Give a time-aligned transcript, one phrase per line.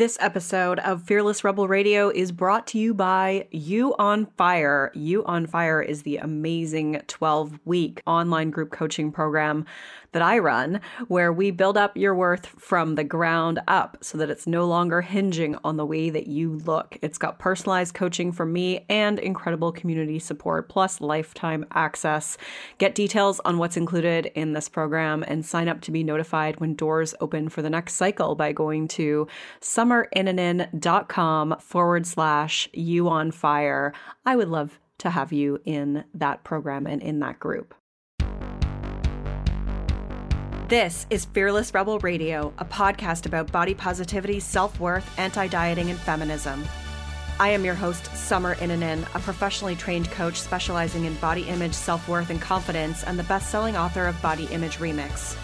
[0.00, 4.90] This episode of Fearless Rebel Radio is brought to you by You on Fire.
[4.94, 9.66] You on Fire is the amazing 12 week online group coaching program
[10.12, 14.30] that I run, where we build up your worth from the ground up so that
[14.30, 16.96] it's no longer hinging on the way that you look.
[17.00, 22.38] It's got personalized coaching from me and incredible community support, plus lifetime access.
[22.78, 26.74] Get details on what's included in this program and sign up to be notified when
[26.74, 29.28] doors open for the next cycle by going to
[29.90, 33.92] summerinnanen.com forward slash you on fire.
[34.24, 37.74] I would love to have you in that program and in that group.
[40.68, 45.98] This is Fearless Rebel Radio, a podcast about body positivity, self worth, anti dieting, and
[45.98, 46.64] feminism.
[47.40, 52.06] I am your host, Summer Innanen, a professionally trained coach specializing in body image, self
[52.08, 55.36] worth, and confidence, and the best selling author of Body Image Remix.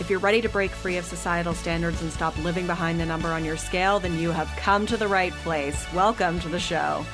[0.00, 3.28] If you're ready to break free of societal standards and stop living behind the number
[3.28, 5.86] on your scale, then you have come to the right place.
[5.92, 7.04] Welcome to the show.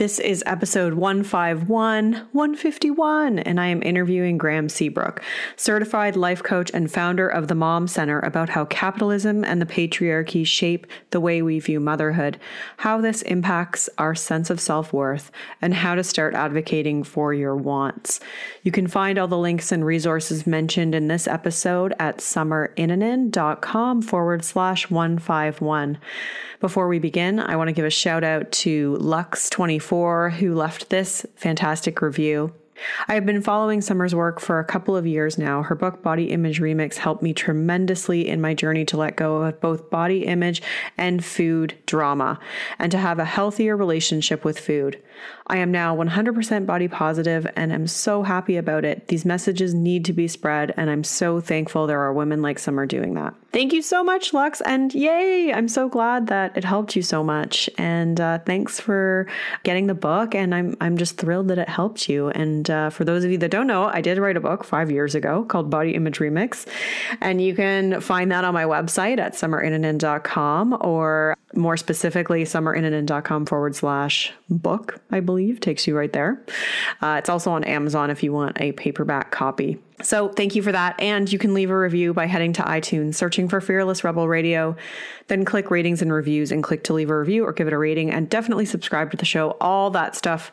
[0.00, 5.22] This is episode 151, 151, and I am interviewing Graeme Seabrook,
[5.56, 10.46] certified life coach and founder of the Mom Center, about how capitalism and the patriarchy
[10.46, 12.40] shape the way we view motherhood,
[12.78, 17.54] how this impacts our sense of self worth, and how to start advocating for your
[17.54, 18.20] wants.
[18.62, 24.46] You can find all the links and resources mentioned in this episode at summerinnanen.com forward
[24.46, 25.98] slash 151.
[26.60, 31.24] Before we begin, I want to give a shout out to Lux24 who left this
[31.34, 32.52] fantastic review.
[33.08, 35.62] I have been following Summer's work for a couple of years now.
[35.62, 39.60] Her book, Body Image Remix, helped me tremendously in my journey to let go of
[39.60, 40.62] both body image
[40.98, 42.38] and food drama
[42.78, 45.02] and to have a healthier relationship with food.
[45.46, 49.08] I am now 100% body positive and am so happy about it.
[49.08, 52.86] These messages need to be spread, and I'm so thankful there are women like Summer
[52.86, 53.34] doing that.
[53.52, 55.52] Thank you so much, Lux, and yay!
[55.52, 57.68] I'm so glad that it helped you so much.
[57.76, 59.26] And uh, thanks for
[59.64, 62.28] getting the book, and I'm I'm just thrilled that it helped you.
[62.28, 64.88] And uh, for those of you that don't know, I did write a book five
[64.92, 66.64] years ago called Body Image Remix,
[67.20, 73.74] and you can find that on my website at summerinnanen.com or more specifically, summerinnanen.com forward
[73.74, 76.40] slash book, I believe, takes you right there.
[77.02, 79.80] Uh, it's also on Amazon if you want a paperback copy.
[80.02, 80.98] So thank you for that.
[81.00, 84.76] And you can leave a review by heading to iTunes, searching for Fearless Rebel Radio,
[85.28, 87.78] then click ratings and reviews and click to leave a review or give it a
[87.78, 89.56] rating and definitely subscribe to the show.
[89.60, 90.50] All that stuff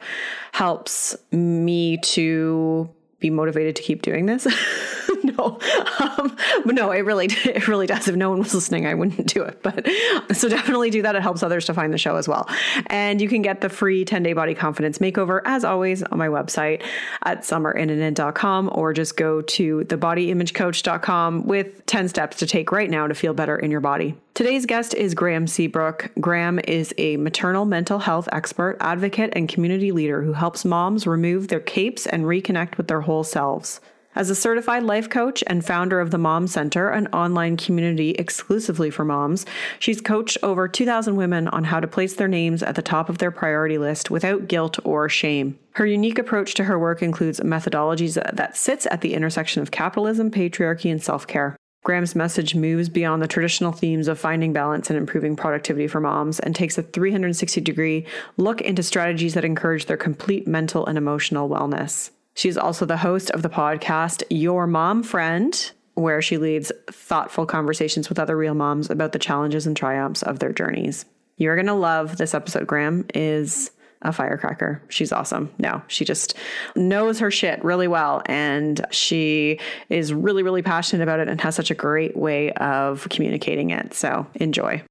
[0.51, 2.89] helps me to
[3.19, 4.45] be motivated to keep doing this.
[5.23, 5.59] no,
[5.99, 6.35] um,
[6.65, 8.07] but no, it really, it really does.
[8.07, 9.63] If no one was listening, I wouldn't do it.
[9.63, 9.87] But
[10.35, 11.15] so definitely do that.
[11.15, 12.47] It helps others to find the show as well.
[12.87, 16.27] And you can get the free 10 day body confidence makeover as always on my
[16.27, 16.83] website
[17.23, 23.15] at summerinnanen.com or just go to thebodyimagecoach.com with 10 steps to take right now to
[23.15, 24.15] feel better in your body.
[24.37, 26.11] Today's guest is Graeme Seabrook.
[26.21, 31.47] Graeme is a maternal mental health expert, advocate, and community leader who helps moms remove
[31.47, 33.81] their capes and reconnect with their whole selves.
[34.13, 38.91] As a certified life coach and founder of the Mom Center, an online community exclusively
[38.91, 39.47] for moms,
[39.79, 43.17] she's coached over 2,000 women on how to place their names at the top of
[43.17, 45.57] their priority list without guilt or shame.
[45.71, 50.29] Her unique approach to her work includes methodologies that sits at the intersection of capitalism,
[50.29, 51.57] patriarchy, and self-care.
[51.87, 56.37] Graeme's message moves beyond the traditional themes of finding balance and improving productivity for moms
[56.37, 58.05] and takes a 360 degree
[58.35, 62.09] look into strategies that encourage their complete mental and emotional wellness.
[62.33, 68.09] She's also the host of the podcast Your Mom Friend, where she leads thoughtful conversations
[68.09, 71.05] with other real moms about the challenges and triumphs of their journeys.
[71.37, 72.67] You're going to love this episode.
[72.67, 73.71] Graeme is
[74.01, 74.81] a firecracker.
[74.89, 75.49] She's awesome.
[75.57, 76.35] No, she just
[76.75, 78.21] knows her shit really well.
[78.27, 79.59] And she
[79.89, 83.93] is really, really passionate about it and has such a great way of communicating it.
[83.93, 84.83] So enjoy.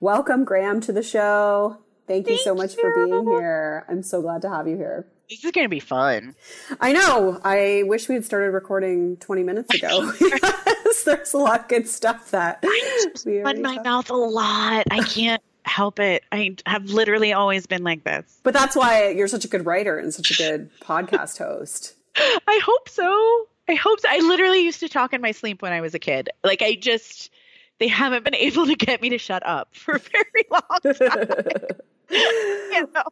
[0.00, 1.78] Welcome, Graeme, to the show.
[2.06, 2.82] Thank you Thank so much you.
[2.82, 3.84] for being here.
[3.88, 5.06] I'm so glad to have you here.
[5.28, 6.34] This is going to be fun.
[6.80, 7.38] I know.
[7.44, 10.10] I wish we had started recording 20 minutes ago.
[10.20, 12.64] yes, there's a lot of good stuff that
[13.24, 14.86] we Run my talked- mouth a lot.
[14.90, 15.40] I can't
[15.70, 16.24] help it.
[16.32, 18.40] I have literally always been like this.
[18.42, 21.94] But that's why you're such a good writer and such a good podcast host.
[22.16, 23.46] I hope so.
[23.68, 24.08] I hope so.
[24.10, 26.28] I literally used to talk in my sleep when I was a kid.
[26.42, 27.30] Like I just
[27.78, 31.66] they haven't been able to get me to shut up for a very long time.
[32.10, 33.04] you know?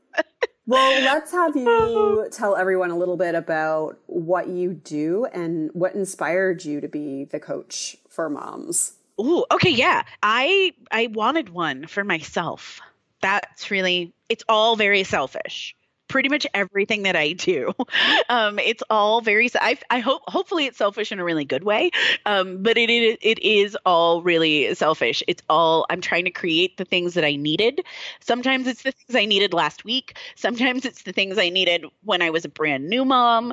[0.66, 5.94] Well, let's have you tell everyone a little bit about what you do and what
[5.94, 8.97] inspired you to be the coach for moms.
[9.20, 10.02] Ooh, okay, yeah.
[10.22, 12.80] I I wanted one for myself.
[13.20, 15.74] That's really it's all very selfish.
[16.08, 17.72] pretty much everything that I do.
[18.30, 19.48] Um, it's all very.
[19.54, 21.90] I, I hope hopefully it's selfish in a really good way,
[22.26, 25.22] um, but it, it it is all really selfish.
[25.26, 27.80] It's all I'm trying to create the things that I needed.
[28.20, 30.16] Sometimes it's the things I needed last week.
[30.36, 33.52] Sometimes it's the things I needed when I was a brand new mom.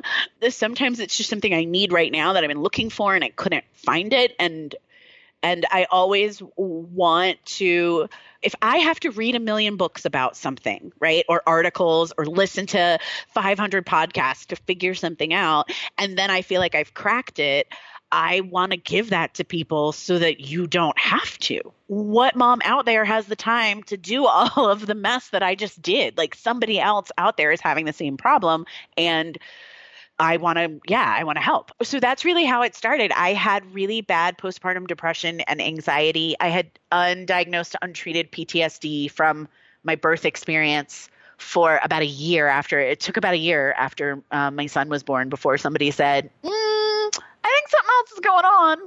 [0.50, 3.30] Sometimes it's just something I need right now that I've been looking for and I
[3.30, 4.74] couldn't find it and
[5.42, 8.08] and I always want to
[8.42, 12.66] if I have to read a million books about something, right, or articles, or listen
[12.66, 12.98] to
[13.28, 17.66] 500 podcasts to figure something out, and then I feel like I've cracked it,
[18.12, 21.60] I want to give that to people so that you don't have to.
[21.88, 25.54] What mom out there has the time to do all of the mess that I
[25.54, 26.16] just did?
[26.16, 28.66] Like somebody else out there is having the same problem.
[28.96, 29.38] And
[30.18, 31.72] I want to, yeah, I want to help.
[31.82, 33.12] So that's really how it started.
[33.12, 36.36] I had really bad postpartum depression and anxiety.
[36.40, 39.48] I had undiagnosed, untreated PTSD from
[39.84, 44.50] my birth experience for about a year after it took about a year after uh,
[44.50, 46.75] my son was born before somebody said, mm,
[47.66, 48.78] think something else is going on.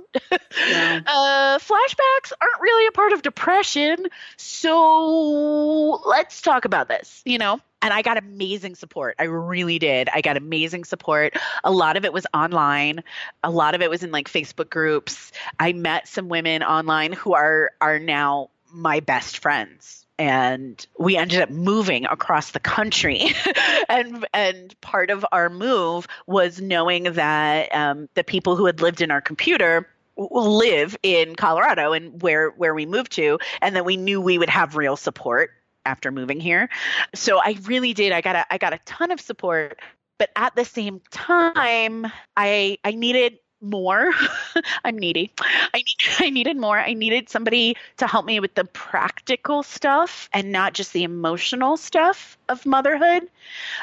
[0.70, 1.02] Yeah.
[1.08, 4.08] uh, flashbacks aren't really a part of depression.
[4.38, 7.60] So let's talk about this, you know?
[7.82, 9.16] and I got amazing support.
[9.20, 10.10] I really did.
[10.14, 11.38] I got amazing support.
[11.64, 13.04] A lot of it was online.
[13.42, 15.32] A lot of it was in like Facebook groups.
[15.60, 21.42] I met some women online who are are now my best friends and we ended
[21.42, 23.34] up moving across the country
[23.90, 29.02] and and part of our move was knowing that um, the people who had lived
[29.02, 29.88] in our computer
[30.18, 34.50] live in Colorado and where where we moved to and that we knew we would
[34.50, 35.52] have real support
[35.86, 36.70] after moving here.
[37.16, 38.12] So I really did.
[38.12, 39.80] I got a, I got a ton of support,
[40.18, 42.06] but at the same time,
[42.36, 44.12] I I needed more.
[44.84, 45.32] I'm needy.
[45.40, 46.80] I need I needed more.
[46.80, 51.78] I needed somebody to help me with the practical stuff and not just the emotional
[51.78, 53.28] stuff of motherhood.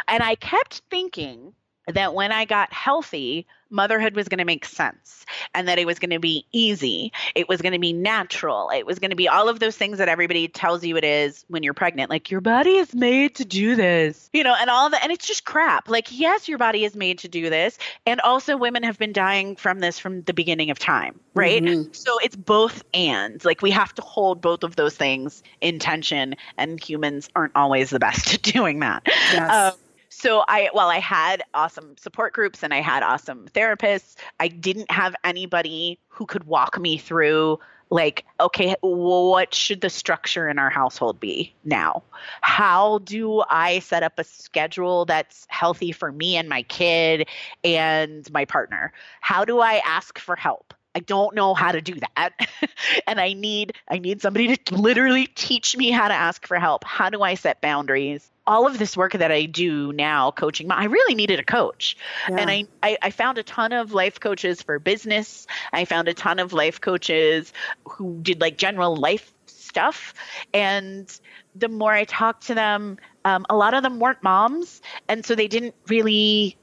[0.08, 1.52] And I kept thinking
[1.86, 5.24] that when I got healthy, motherhood was going to make sense
[5.54, 7.12] and that it was going to be easy.
[7.34, 8.70] It was going to be natural.
[8.70, 11.44] It was going to be all of those things that everybody tells you it is
[11.48, 12.10] when you're pregnant.
[12.10, 15.02] Like your body is made to do this, you know, and all that.
[15.02, 15.88] And it's just crap.
[15.88, 17.78] Like, yes, your body is made to do this.
[18.06, 21.62] And also, women have been dying from this from the beginning of time, right?
[21.62, 21.92] Mm-hmm.
[21.92, 23.44] So it's both and.
[23.44, 27.90] Like, we have to hold both of those things in tension, and humans aren't always
[27.90, 29.02] the best at doing that.
[29.06, 29.72] Yes.
[29.74, 29.78] Um,
[30.16, 34.90] so I while I had awesome support groups and I had awesome therapists, I didn't
[34.90, 37.58] have anybody who could walk me through
[37.90, 42.02] like okay what should the structure in our household be now?
[42.40, 47.28] How do i set up a schedule that's healthy for me and my kid
[47.62, 48.92] and my partner?
[49.20, 52.30] How do i ask for help I don't know how to do that.
[53.06, 56.84] and I need I need somebody to literally teach me how to ask for help.
[56.84, 58.30] How do I set boundaries?
[58.46, 61.98] All of this work that I do now, coaching, I really needed a coach.
[62.30, 62.36] Yeah.
[62.36, 65.46] And I, I, I found a ton of life coaches for business.
[65.70, 67.52] I found a ton of life coaches
[67.84, 70.14] who did like general life stuff.
[70.54, 71.12] And
[71.54, 72.96] the more I talked to them,
[73.26, 74.80] um, a lot of them weren't moms.
[75.08, 76.56] And so they didn't really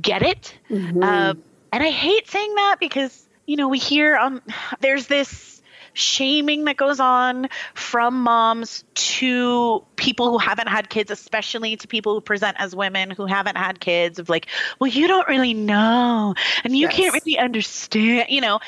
[0.00, 0.54] get it.
[0.70, 1.02] Mm-hmm.
[1.02, 1.42] Um,
[1.72, 4.40] and I hate saying that because you know, we hear um
[4.80, 5.60] there's this
[5.92, 12.14] shaming that goes on from moms to people who haven't had kids, especially to people
[12.14, 14.46] who present as women who haven't had kids, of like,
[14.78, 16.32] well, you don't really know
[16.62, 16.94] and you yes.
[16.94, 18.60] can't really understand, you know.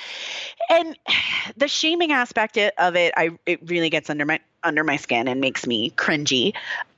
[0.68, 0.98] And
[1.56, 5.40] the shaming aspect of it, I it really gets under my under my skin and
[5.40, 6.54] makes me cringy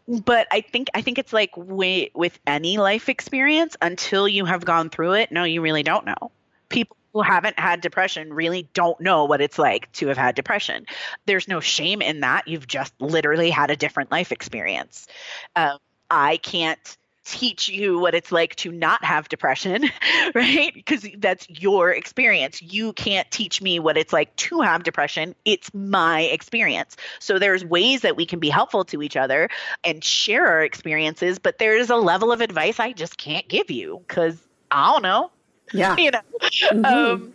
[0.07, 4.63] but I think I think it's like with, with any life experience until you have
[4.63, 5.33] gone through it.
[5.33, 6.31] No, you really don't know.
[6.69, 10.85] People who haven't had depression really don't know what it's like to have had depression.
[11.27, 12.49] There's no shame in that.
[12.49, 15.07] You've just literally had a different life experience.
[15.55, 15.79] Um,
[16.11, 19.85] I can't teach you what it's like to not have depression,
[20.35, 20.75] right?
[20.75, 22.61] Because that's your experience.
[22.61, 25.35] You can't teach me what it's like to have depression.
[25.45, 26.97] It's my experience.
[27.21, 29.49] So there's ways that we can be helpful to each other
[29.85, 34.03] and share our experiences, but there's a level of advice I just can't give you
[34.07, 34.37] because
[34.71, 35.31] I don't know.
[35.73, 35.97] Yeah.
[35.99, 36.21] you know.
[36.43, 36.85] Mm-hmm.
[36.85, 37.35] Um,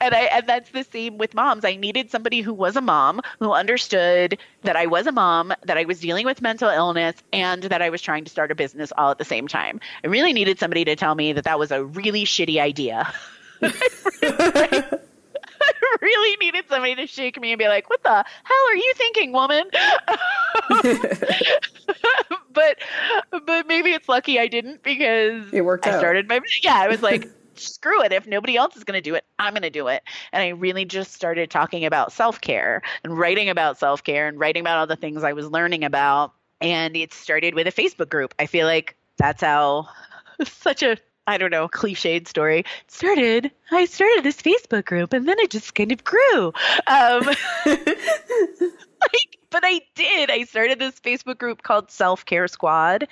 [0.00, 1.64] and I and that's the same with moms.
[1.64, 5.76] I needed somebody who was a mom who understood that I was a mom, that
[5.76, 8.92] I was dealing with mental illness, and that I was trying to start a business
[8.96, 9.80] all at the same time.
[10.04, 13.12] I really needed somebody to tell me that that was a really shitty idea.
[15.60, 18.92] I really needed somebody to shake me and be like, "What the hell are you
[18.94, 19.64] thinking, woman?"
[22.52, 22.78] but
[23.44, 25.86] but maybe it's lucky I didn't because it worked.
[25.86, 26.76] I started my yeah.
[26.76, 28.12] I was like, screw it.
[28.12, 30.02] If nobody else is going to do it, I'm going to do it.
[30.32, 34.38] And I really just started talking about self care and writing about self care and
[34.38, 36.32] writing about all the things I was learning about.
[36.60, 38.34] And it started with a Facebook group.
[38.38, 39.88] I feel like that's how
[40.44, 40.96] such a
[41.28, 42.64] I don't know, cliched story.
[42.86, 46.54] Started, I started this Facebook group and then it just kind of grew.
[46.86, 47.28] Um,
[49.02, 50.30] like, but I did.
[50.30, 53.08] I started this Facebook group called Self Care Squad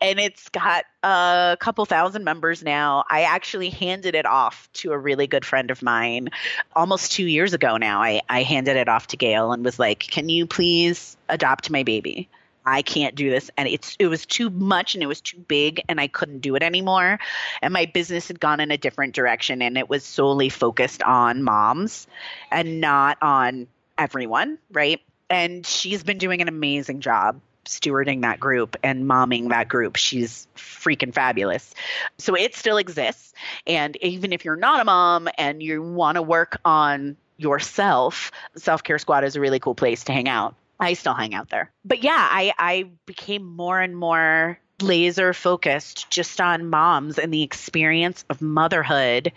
[0.00, 3.04] and it's got a couple thousand members now.
[3.08, 6.30] I actually handed it off to a really good friend of mine
[6.74, 8.02] almost two years ago now.
[8.02, 11.82] I, I handed it off to Gail and was like, Can you please adopt my
[11.82, 12.28] baby?
[12.66, 15.80] I can't do this and it's it was too much and it was too big
[15.88, 17.18] and I couldn't do it anymore
[17.62, 21.42] and my business had gone in a different direction and it was solely focused on
[21.42, 22.06] moms
[22.50, 25.00] and not on everyone, right?
[25.30, 29.96] And she's been doing an amazing job stewarding that group and momming that group.
[29.96, 31.74] She's freaking fabulous.
[32.16, 33.34] So it still exists
[33.66, 38.82] and even if you're not a mom and you want to work on yourself, Self
[38.82, 40.54] Care Squad is a really cool place to hang out.
[40.80, 41.70] I still hang out there.
[41.84, 47.42] But yeah, I, I became more and more laser focused just on moms and the
[47.42, 49.32] experience of motherhood.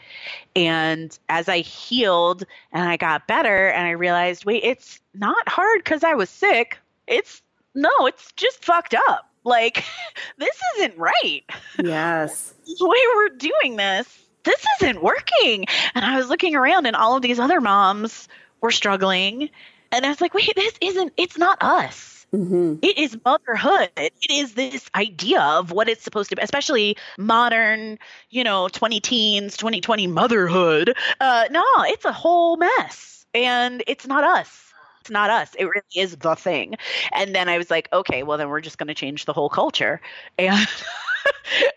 [0.55, 5.79] And as I healed and I got better and I realized, wait, it's not hard
[5.79, 6.77] because I was sick.
[7.07, 7.41] It's
[7.73, 9.29] no, it's just fucked up.
[9.43, 9.83] Like,
[10.37, 11.43] this isn't right.
[11.81, 12.53] Yes.
[12.65, 15.65] the way we're doing this, this isn't working.
[15.95, 18.27] And I was looking around and all of these other moms
[18.61, 19.49] were struggling
[19.91, 22.20] and I was like, wait, this isn't, it's not us.
[22.33, 22.75] Mm-hmm.
[22.81, 23.89] It is motherhood.
[23.97, 29.01] It is this idea of what it's supposed to be, especially modern, you know, 20
[29.01, 30.95] teens, 2020 motherhood.
[31.19, 33.25] Uh, no, it's a whole mess.
[33.33, 34.73] And it's not us.
[35.01, 35.53] It's not us.
[35.57, 36.75] It really is the thing.
[37.11, 39.49] And then I was like, okay, well, then we're just going to change the whole
[39.49, 39.99] culture.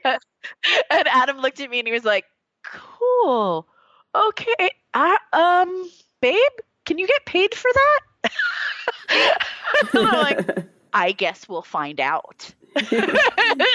[0.05, 0.19] And,
[0.91, 2.25] and Adam looked at me and he was like,
[2.65, 3.67] cool.
[4.15, 4.71] Okay.
[4.95, 6.37] I, um, babe,
[6.87, 8.01] can you get paid for that?
[9.93, 12.51] Like, I guess we'll find out.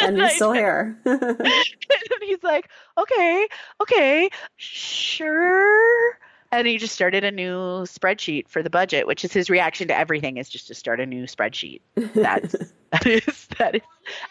[0.01, 0.97] and you're still here.
[1.05, 1.41] and
[2.21, 3.47] he's like, okay,
[3.81, 6.17] okay, sure.
[6.51, 9.97] And he just started a new spreadsheet for the budget, which is his reaction to
[9.97, 11.81] everything is just to start a new spreadsheet.
[11.95, 12.55] That's
[12.91, 13.81] that is that is.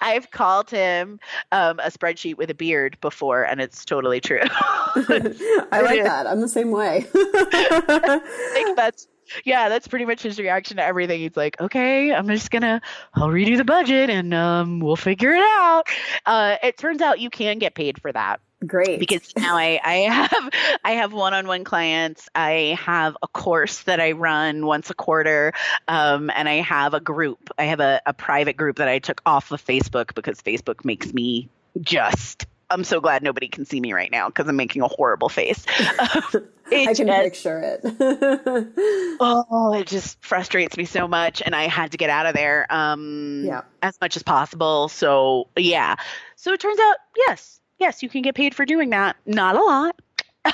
[0.00, 1.20] I've called him
[1.52, 4.40] um, a spreadsheet with a beard before, and it's totally true.
[4.42, 6.26] I like that.
[6.26, 7.06] I'm the same way.
[7.14, 8.20] I
[8.52, 9.06] think that's
[9.44, 11.20] yeah, that's pretty much his reaction to everything.
[11.20, 12.80] He's like, okay, I'm just gonna,
[13.14, 15.84] I'll redo the budget and um, we'll figure it out.
[16.26, 18.40] Uh, it turns out you can get paid for that.
[18.66, 18.98] Great.
[18.98, 20.50] Because now I, I have
[20.84, 22.28] I have one-on-one clients.
[22.34, 25.52] I have a course that I run once a quarter,
[25.86, 27.50] um, and I have a group.
[27.56, 31.14] I have a, a private group that I took off of Facebook because Facebook makes
[31.14, 31.48] me
[31.80, 35.28] just I'm so glad nobody can see me right now because I'm making a horrible
[35.28, 35.64] face.
[35.78, 37.80] I can picture it.
[39.20, 42.66] oh, it just frustrates me so much, and I had to get out of there
[42.70, 43.62] um, yeah.
[43.82, 44.88] as much as possible.
[44.88, 45.96] So yeah.
[46.36, 49.16] So it turns out, yes, yes, you can get paid for doing that.
[49.24, 50.00] Not a lot.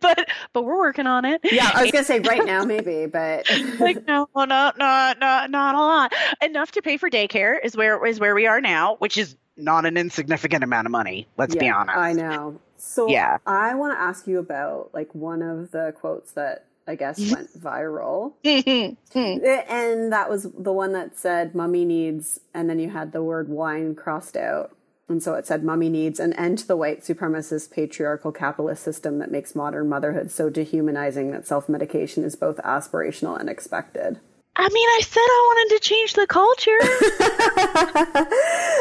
[0.00, 1.40] but but we're working on it.
[1.44, 5.74] Yeah, I was gonna say right now maybe, but like no, not not not not
[5.74, 6.12] a lot.
[6.42, 9.86] Enough to pay for daycare is where is where we are now, which is not
[9.86, 11.26] an insignificant amount of money.
[11.36, 11.96] Let's yeah, be honest.
[11.96, 12.60] I know.
[12.76, 16.96] So yeah, I want to ask you about like one of the quotes that I
[16.96, 22.78] guess went viral, eh, and that was the one that said "Mummy needs," and then
[22.78, 24.76] you had the word "wine" crossed out.
[25.08, 29.18] And so it said, Mummy needs an end to the white supremacist patriarchal capitalist system
[29.18, 34.20] that makes modern motherhood so dehumanizing that self medication is both aspirational and expected.
[34.54, 36.78] I mean, I said I wanted to change the culture.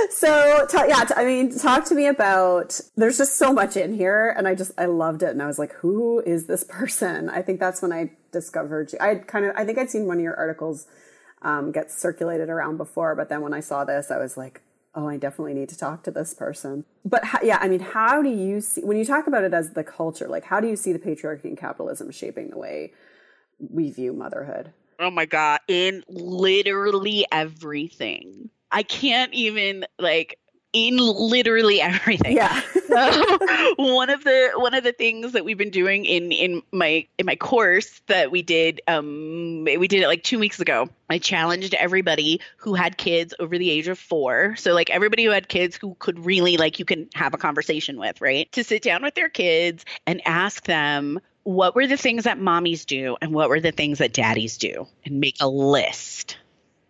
[0.11, 2.77] so, t- yeah, t- I mean, talk to me about.
[2.97, 5.57] There's just so much in here, and I just I loved it, and I was
[5.57, 8.99] like, "Who is this person?" I think that's when I discovered you.
[8.99, 10.87] I kind of I think I'd seen one of your articles
[11.41, 14.61] um, get circulated around before, but then when I saw this, I was like,
[14.93, 18.29] "Oh, I definitely need to talk to this person." But yeah, I mean, how do
[18.29, 20.27] you see when you talk about it as the culture?
[20.27, 22.91] Like, how do you see the patriarchy and capitalism shaping the way
[23.57, 24.73] we view motherhood?
[25.01, 28.49] Oh my god, in literally everything.
[28.71, 30.37] I can't even like
[30.73, 32.35] in literally everything.
[32.35, 32.61] Yeah.
[33.77, 37.25] one of the one of the things that we've been doing in in my in
[37.25, 40.89] my course that we did um we did it like 2 weeks ago.
[41.09, 44.55] I challenged everybody who had kids over the age of 4.
[44.57, 47.99] So like everybody who had kids who could really like you can have a conversation
[47.99, 48.51] with, right?
[48.53, 52.85] To sit down with their kids and ask them what were the things that mommies
[52.85, 54.87] do and what were the things that daddies do?
[55.05, 56.37] And make a list.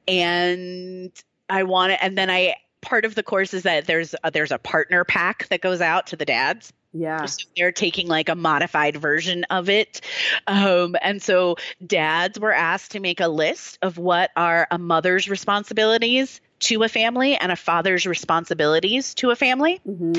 [0.08, 1.12] And
[1.50, 4.52] i want to and then i part of the course is that there's a, there's
[4.52, 6.74] a partner pack that goes out to the dads.
[6.94, 7.26] Yeah.
[7.26, 10.02] So they're taking like a modified version of it.
[10.48, 11.56] Um, and so
[11.86, 16.90] dads were asked to make a list of what are a mother's responsibilities to a
[16.90, 19.82] family and a father's responsibilities to a family.
[19.88, 20.16] Mm-hmm.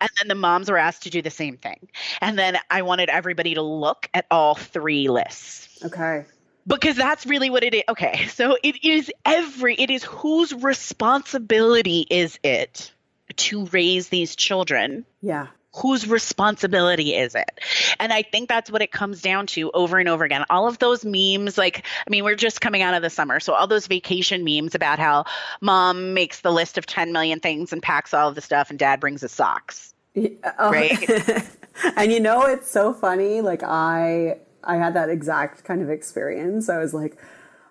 [0.00, 1.88] And then the moms were asked to do the same thing.
[2.20, 6.24] And then I wanted everybody to look at all three lists Okay.
[6.66, 7.82] because that's really what it is.
[7.88, 12.92] Okay, so it is every, it is whose responsibility is it
[13.36, 15.04] to raise these children?
[15.20, 15.48] Yeah.
[15.76, 17.60] Whose responsibility is it?
[18.00, 20.44] And I think that's what it comes down to over and over again.
[20.50, 23.40] All of those memes, like, I mean, we're just coming out of the summer.
[23.40, 25.24] So all those vacation memes about how
[25.60, 28.78] mom makes the list of 10 million things and packs all of the stuff and
[28.78, 29.94] dad brings his socks.
[30.14, 30.70] Yeah, oh.
[30.70, 31.46] Right.
[31.96, 36.68] and you know it's so funny like i i had that exact kind of experience
[36.68, 37.16] i was like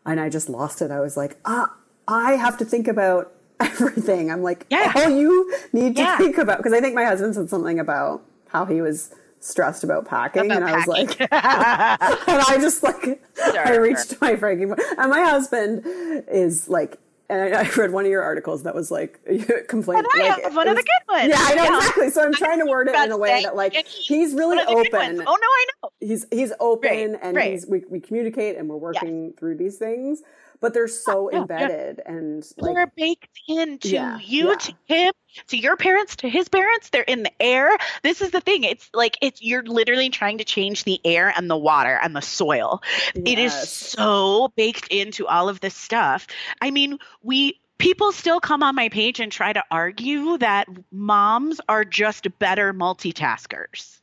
[0.05, 1.73] and i just lost it i was like ah
[2.07, 4.91] i have to think about everything i'm like Yeah.
[4.95, 6.17] all you need to Yeah.
[6.17, 10.05] think about because i think my husband said something about how he was stressed about
[10.05, 13.21] packing About and i was like and i just like
[13.53, 14.81] i reached to my breaking point.
[14.97, 16.97] and my husband is like
[17.27, 19.19] and I, I read one of your articles that was like
[19.67, 20.05] complaint.
[20.13, 21.29] And I like, have one of the good ones.
[21.29, 21.77] Yeah, I know Yeah.
[21.77, 22.09] exactly.
[22.11, 24.67] So I'm trying to word it in a way that like he's really one of
[24.67, 25.21] the good open.
[25.21, 25.89] Oh no, I know.
[26.01, 27.51] He's he's open Right, and right.
[27.53, 30.21] he's we, we communicate and we're working through these things,
[30.65, 31.41] but they're so Yeah, yeah.
[31.43, 35.13] embedded and like They're baked into Yeah, you, to him,
[35.49, 36.89] to your parents, to his parents.
[36.89, 37.77] They're in the air.
[38.01, 38.63] This is the thing.
[38.63, 42.23] It's like it's you're literally trying to change the air and the water and the
[42.23, 42.81] soil.
[43.13, 46.25] It is so baked into all of this stuff.
[46.59, 51.61] I mean, we people still come on my page and try to argue that moms
[51.69, 53.99] are just better multitaskers.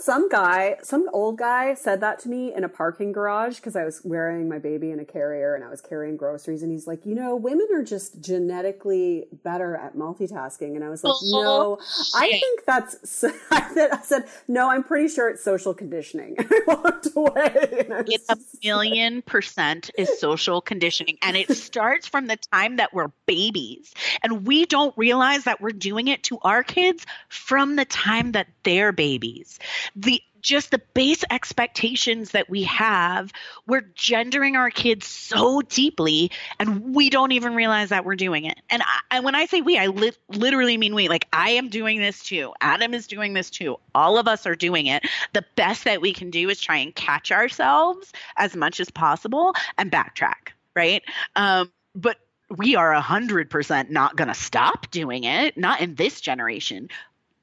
[0.00, 3.84] Some guy, some old guy said that to me in a parking garage because I
[3.84, 6.62] was wearing my baby in a carrier and I was carrying groceries.
[6.62, 10.76] And he's like, you know, women are just genetically better at multitasking.
[10.76, 15.28] And I was like, no, oh, I think that's, I said, no, I'm pretty sure
[15.28, 16.36] it's social conditioning.
[16.48, 17.86] And I walked away.
[17.90, 21.18] I It's a million percent is social conditioning.
[21.22, 23.92] And it starts from the time that we're babies.
[24.22, 28.46] And we don't realize that we're doing it to our kids from the time that
[28.62, 29.58] they're babies.
[29.96, 33.32] The just the base expectations that we have,
[33.66, 38.58] we're gendering our kids so deeply, and we don't even realize that we're doing it.
[38.70, 41.08] And, I, and when I say we, I li- literally mean we.
[41.08, 42.52] Like I am doing this too.
[42.60, 43.78] Adam is doing this too.
[43.94, 45.04] All of us are doing it.
[45.32, 49.54] The best that we can do is try and catch ourselves as much as possible
[49.76, 51.02] and backtrack, right?
[51.36, 52.18] Um, but
[52.56, 55.56] we are a hundred percent not going to stop doing it.
[55.56, 56.88] Not in this generation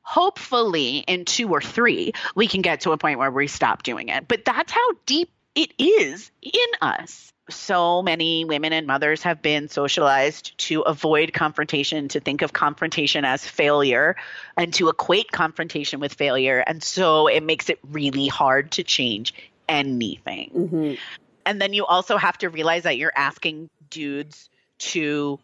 [0.05, 4.09] hopefully in two or three we can get to a point where we stop doing
[4.09, 4.27] it.
[4.27, 7.33] But that's how deep it is in us.
[7.49, 13.25] So many women and mothers have been socialized to avoid confrontation to think of confrontation
[13.25, 14.15] as failure
[14.57, 16.63] and to equate confrontation with failure.
[16.65, 19.33] And so it makes it really hard to change
[19.67, 20.51] anything.
[20.71, 20.97] Mhm.
[21.47, 25.39] and then you also have to realize that you're asking dudes to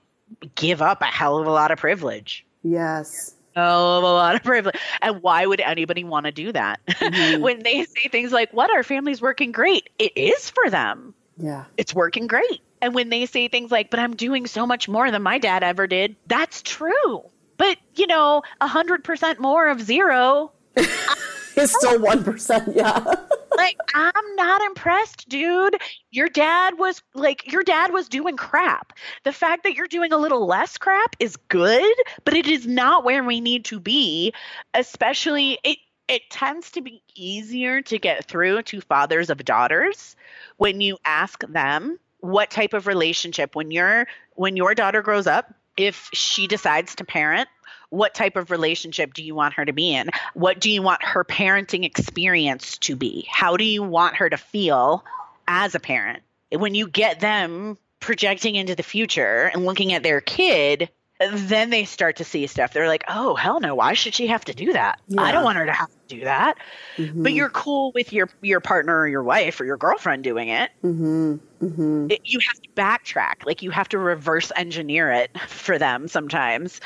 [0.56, 2.46] give up a hell of a lot of privilege.
[2.64, 3.36] Yes.
[3.56, 4.76] Oh, a lot of privilege.
[5.02, 6.80] And why would anybody want to do that?
[6.88, 7.40] Mhm.
[7.42, 9.90] when they say things like, What, our family's working great?
[10.00, 11.14] It is for them.
[11.38, 11.66] Yeah.
[11.78, 12.62] It's working great.
[12.82, 15.64] And when they say things like, But I'm doing so much more than my dad
[15.64, 17.24] ever did, that's true.
[17.58, 22.76] But, you know, a 100% more of zero, It's still 1%.
[22.76, 23.16] Yeah.
[23.62, 25.76] like, I'm not impressed, dude.
[26.10, 28.94] Your dad was like, your dad was doing crap.
[29.24, 31.96] The fact that you're doing a little less crap is good,
[32.26, 34.34] but it is not where we need to be,
[34.74, 35.78] especially it.
[36.08, 40.18] It tends to be easier to get through to fathers of daughters
[40.58, 45.54] when you ask them what type of relationship when your when your daughter grows up
[45.78, 47.48] if she decides to parent
[47.92, 50.10] what type of relationship do you want her to be in?
[50.34, 53.28] What do you want her parenting experience to be?
[53.30, 55.06] How do you want her to feel
[55.48, 56.24] as a parent?
[56.52, 60.90] When you get them projecting into the future and looking at their kid
[61.32, 62.74] then they start to see stuff.
[62.74, 65.00] They're like oh hell no why should she have to do that?
[65.18, 66.56] I don't want her to have to do that.
[66.98, 67.36] But Mhm.
[67.36, 70.72] you're cool with your your partner or your wife or your girlfriend doing it.
[70.84, 71.40] Mhm.
[71.62, 72.12] Mhm.
[72.12, 73.46] it, you have to backtrack.
[73.46, 76.82] Like you have to reverse engineer it for them sometimes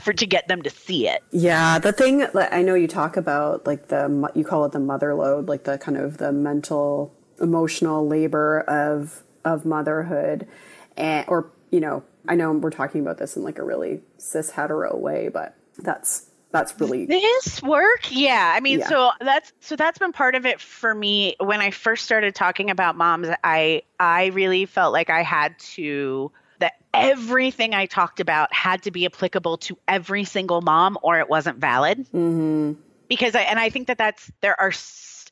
[0.00, 1.22] for to get them to see it.
[1.32, 4.78] Yeah, the thing that I know you talk about, like the you call it the
[4.80, 10.46] mother load, like the kind of the mental, emotional labor of of motherhood,
[10.96, 14.50] and or you know, I know we're talking about this in like a really cis
[14.50, 18.08] hetero way, but that's that's really this work?
[18.10, 18.52] Yeah.
[18.54, 18.88] I mean Yeah.
[18.88, 21.36] so that's so that's been part of it for me.
[21.38, 26.32] When i first started talking about moms i i really felt like i had to
[26.58, 31.28] that everything i talked about had to be applicable to every single mom or it
[31.28, 32.06] wasn't valid.
[32.10, 32.72] Hmm
[33.10, 34.72] because I, and I think that that's there are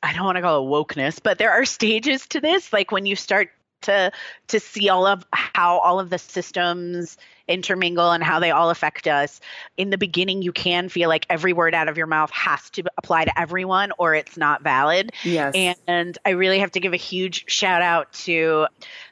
[0.02, 2.72] I don't want to call it wokeness, but there are stages to this.
[2.72, 3.50] Like when you start
[3.82, 4.12] to
[4.48, 7.16] to see all of how all of the systems
[7.48, 9.40] intermingle and how they all affect us.
[9.76, 12.84] In the beginning, you can feel like every word out of your mouth has to
[12.98, 15.12] apply to everyone or it's not valid.
[15.24, 15.76] Yes.
[15.86, 18.66] And I really have to give a huge shout out to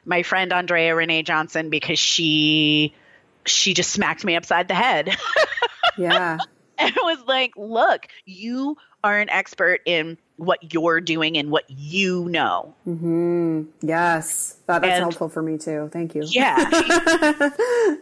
[0.05, 2.93] my friend Andréa Ranae Johnson because she
[3.45, 5.17] she just smacked me upside the head.
[5.97, 6.37] yeah.
[6.77, 12.29] and was like, look, you are an expert in what you're doing and what you
[12.29, 12.73] know.
[12.87, 13.63] Mm-hmm.
[13.81, 15.89] Yes, that, that's and, helpful for me too.
[15.91, 16.23] Thank you.
[16.25, 16.55] Yeah.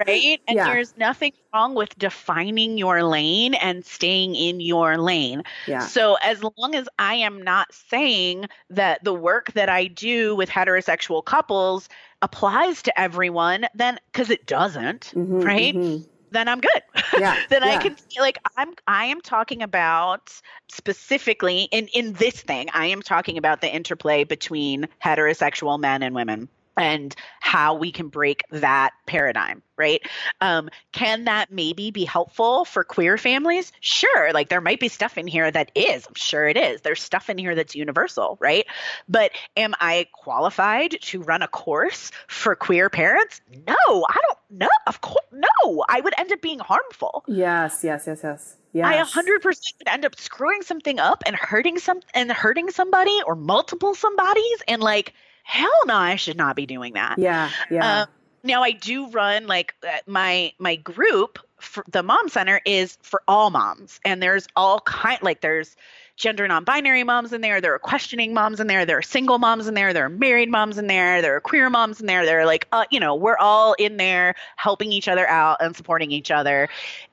[0.08, 0.42] right?
[0.48, 0.66] And yeah.
[0.66, 5.44] there's nothing wrong with defining your lane and staying in your lane.
[5.66, 5.80] Yeah.
[5.80, 10.50] So as long as I am not saying that the work that I do with
[10.50, 11.88] heterosexual couples
[12.22, 15.74] applies to everyone, then because it doesn't, mm-hmm, right?
[15.74, 16.82] Mm-hmm then I'm good.
[17.18, 17.38] Yeah.
[17.50, 17.70] then yeah.
[17.70, 20.34] I can like I'm I am talking about
[20.68, 22.68] specifically in in this thing.
[22.74, 28.10] I am talking about the interplay between heterosexual men and women and how we can
[28.10, 30.02] break that paradigm right?
[30.42, 33.72] Um, can that maybe be helpful for queer families?
[33.80, 36.82] Sure like there might be stuff in here that is i'm sure it is.
[36.82, 38.66] There's stuff in here that's universal right?
[39.10, 43.42] But am i qualified to run a course for queer parents?
[43.68, 47.24] No i don't know of course no i would end up being harmful.
[47.28, 49.16] Yes yes yes yes Yes.
[49.16, 53.34] I 100% would end up screwing something up and hurting some and hurting somebody or
[53.34, 55.14] multiple somebodies and like
[55.46, 57.18] hell no, I should not be doing that.
[57.20, 58.02] Yeah, yeah.
[58.02, 58.08] Um,
[58.44, 63.22] now I do run like uh, my my group for the mom center is for
[63.28, 65.76] all moms, and there's all kind like there's
[66.18, 69.68] gender non-binary moms in there there are questioning moms in there there are single moms
[69.68, 72.46] in there there are married moms in there there are queer moms in there they're
[72.46, 76.32] like uh, you know we're all in there helping each other out and supporting each
[76.32, 76.70] other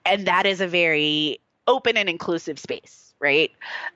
[0.06, 3.50] and that is a very open and inclusive space right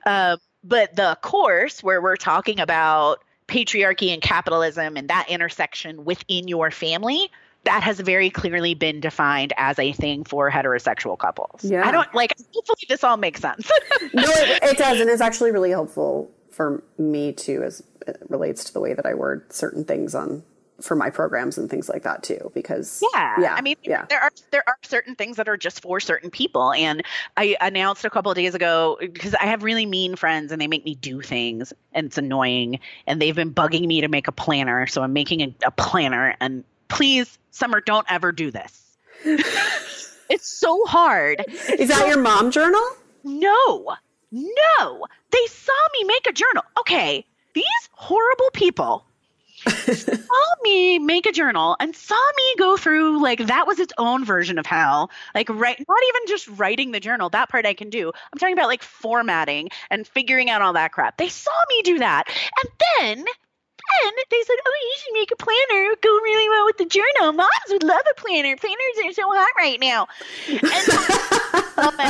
[0.05, 6.47] um, but the course where we're talking about patriarchy and capitalism and that intersection within
[6.47, 7.29] your family
[7.63, 11.63] that has very clearly been defined as a thing for heterosexual couples.
[11.63, 11.85] Yeah.
[11.85, 13.69] I don't like hopefully this all makes sense.
[14.13, 18.63] no, it, it, does and it's actually really helpful for me too as it relates
[18.65, 20.43] to the way that I word certain things on
[20.81, 24.05] for my programs and things like that too because yeah, yeah i mean yeah.
[24.09, 27.03] there are there are certain things that are just for certain people and
[27.35, 30.67] i announced a couple of days ago because i have really mean friends and they
[30.67, 34.31] make me do things and it's annoying and they've been bugging me to make a
[34.31, 38.97] planner so i'm making a, a planner and please summer don't ever do this.
[40.29, 41.41] It's so hard.
[41.79, 42.83] Is that your mom journal?
[43.23, 43.95] No
[44.29, 46.63] no they saw me make a journal.
[46.81, 49.05] Okay these horrible people
[49.69, 54.25] saw me make a journal and saw me go through like that was its own
[54.25, 55.09] version of hell.
[55.35, 58.11] Like right not even just writing the journal, that part I can do.
[58.31, 61.17] I'm talking about like formatting and figuring out all that crap.
[61.17, 62.25] They saw me do that.
[62.63, 62.71] And
[63.15, 63.25] then
[64.03, 65.83] then they said, "Oh, you should make a planner.
[65.83, 67.33] It would Go really well with the journal.
[67.33, 68.55] Moms would love a planner.
[68.57, 70.07] Planners are so hot right now."
[70.49, 70.59] And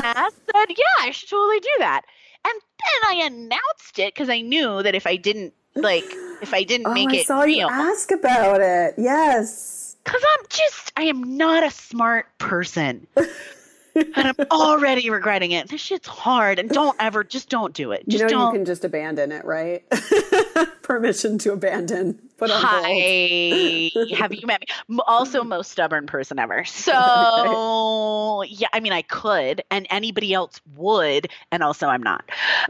[0.06, 2.02] I said, "Yeah, I should totally do that."
[2.46, 6.06] And then I announced it because I knew that if I didn't like
[6.42, 7.68] if I didn't oh, make I it saw real.
[7.68, 8.96] you ask about it.
[8.98, 9.96] Yes.
[10.04, 13.08] Cause I'm just I am not a smart person.
[13.16, 15.70] and I'm already regretting it.
[15.70, 18.08] This shit's hard, and don't ever, just don't do it.
[18.08, 18.54] Just you know, don't.
[18.54, 19.84] you can just abandon it, right?
[20.88, 22.18] Permission to abandon.
[22.40, 25.00] On Hi, have you met me?
[25.06, 26.64] Also, most stubborn person ever.
[26.64, 26.94] So,
[28.44, 28.54] okay.
[28.54, 32.24] yeah, I mean, I could, and anybody else would, and also I'm not.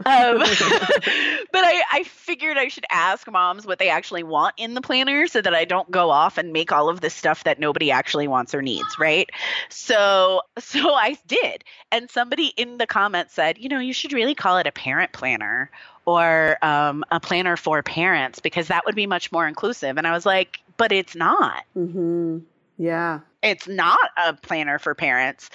[0.04, 4.80] Um, but I, I figured I should ask moms what they actually want in the
[4.80, 7.92] planner, so that I don't go off and make all of this stuff that nobody
[7.92, 9.30] actually wants or needs, right?
[9.68, 14.34] So, so I did, and somebody in the comments said, you know, you should really
[14.34, 15.70] call it a parent planner
[16.08, 19.98] or um, a planner for parents because that would be much more inclusive.
[19.98, 21.64] And I was like, but it's not.
[21.76, 22.38] Mm-hmm.
[22.78, 23.20] Yeah.
[23.42, 25.50] It's not a planner for parents.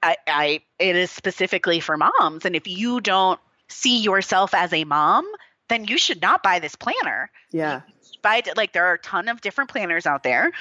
[0.00, 2.44] I, I, it is specifically for moms.
[2.44, 5.26] And if you don't see yourself as a mom,
[5.68, 7.28] then you should not buy this planner.
[7.50, 7.80] Yeah.
[8.22, 10.52] Buy like there are a ton of different planners out there.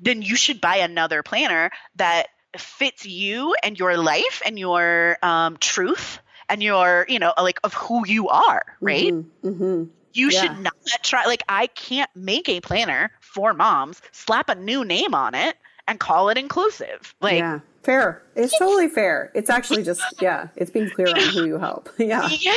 [0.00, 5.56] Then you should buy another planner that fits you and your life and your um,
[5.58, 9.12] truth and your you know like of who you are right?
[9.12, 9.84] Mm-hmm, mm-hmm.
[10.12, 10.40] you yeah.
[10.40, 15.14] should not try like i can't make a planner for moms slap a new name
[15.14, 15.56] on it
[15.88, 17.14] and call it inclusive.
[17.20, 17.60] Like yeah.
[17.82, 18.22] Fair.
[18.36, 19.32] It's totally fair.
[19.34, 21.88] It's actually just yeah it's being clear on who you help.
[21.98, 22.28] Yeah.
[22.28, 22.52] Yeah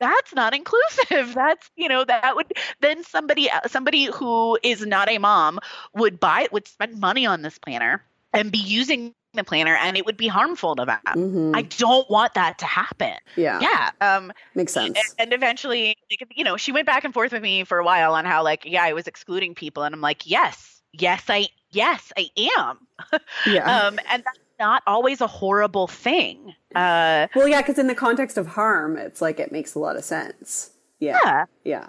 [0.00, 1.32] that's not inclusive.
[1.34, 5.60] That's you know that would then somebody somebody who is not a mom
[5.94, 8.02] would buy it would spend money on this planner
[8.32, 11.00] and be using the planner and it would be harmful to them.
[11.06, 11.56] Mhm.
[11.56, 13.14] I don't want that to happen.
[13.36, 13.90] yeah, Yeah.
[14.16, 14.98] Um makes sense.
[14.98, 15.96] and, and eventually
[16.34, 18.64] you know, she went back and forth with me for a while on how like
[18.64, 20.82] yeah, I was excluding people and I'm like, "Yes.
[20.92, 22.78] Yes, I yes, I am."
[23.46, 23.86] yeah.
[23.86, 26.54] Um and that's not always a horrible thing.
[26.74, 29.96] Uh well, yeah, because in the context of harm, it's like it makes a lot
[29.96, 30.70] of sense.
[31.00, 31.44] Yeah, yeah.
[31.64, 31.86] yeah,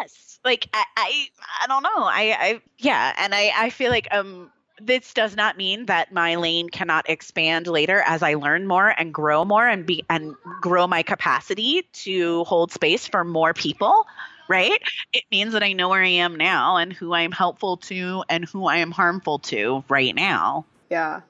[0.00, 1.26] yes like i i,
[1.62, 5.56] I don't know i i yeah and i i feel like um this does not
[5.56, 9.86] mean that my lane cannot expand later as i learn more and grow more and
[9.86, 14.06] be and grow my capacity to hold space for more people
[14.48, 17.76] right it means that i know where i am now and who i am helpful
[17.76, 21.20] to and who i am harmful to right now yeah.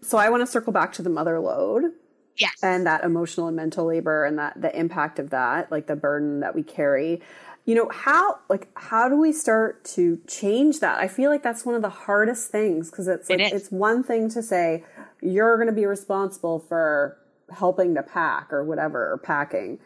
[0.00, 1.92] So I want to circle back to the mother load.
[2.36, 5.96] yes and that emotional and mental labor and that the impact of that like the
[5.96, 7.20] burden that we carry
[7.68, 10.98] you know how like how do we start to change that?
[10.98, 14.02] I feel like that's one of the hardest things because it's like It it's one
[14.02, 14.84] thing to say
[15.20, 17.18] you're going to be responsible for
[17.50, 19.78] helping to pack or whatever or packing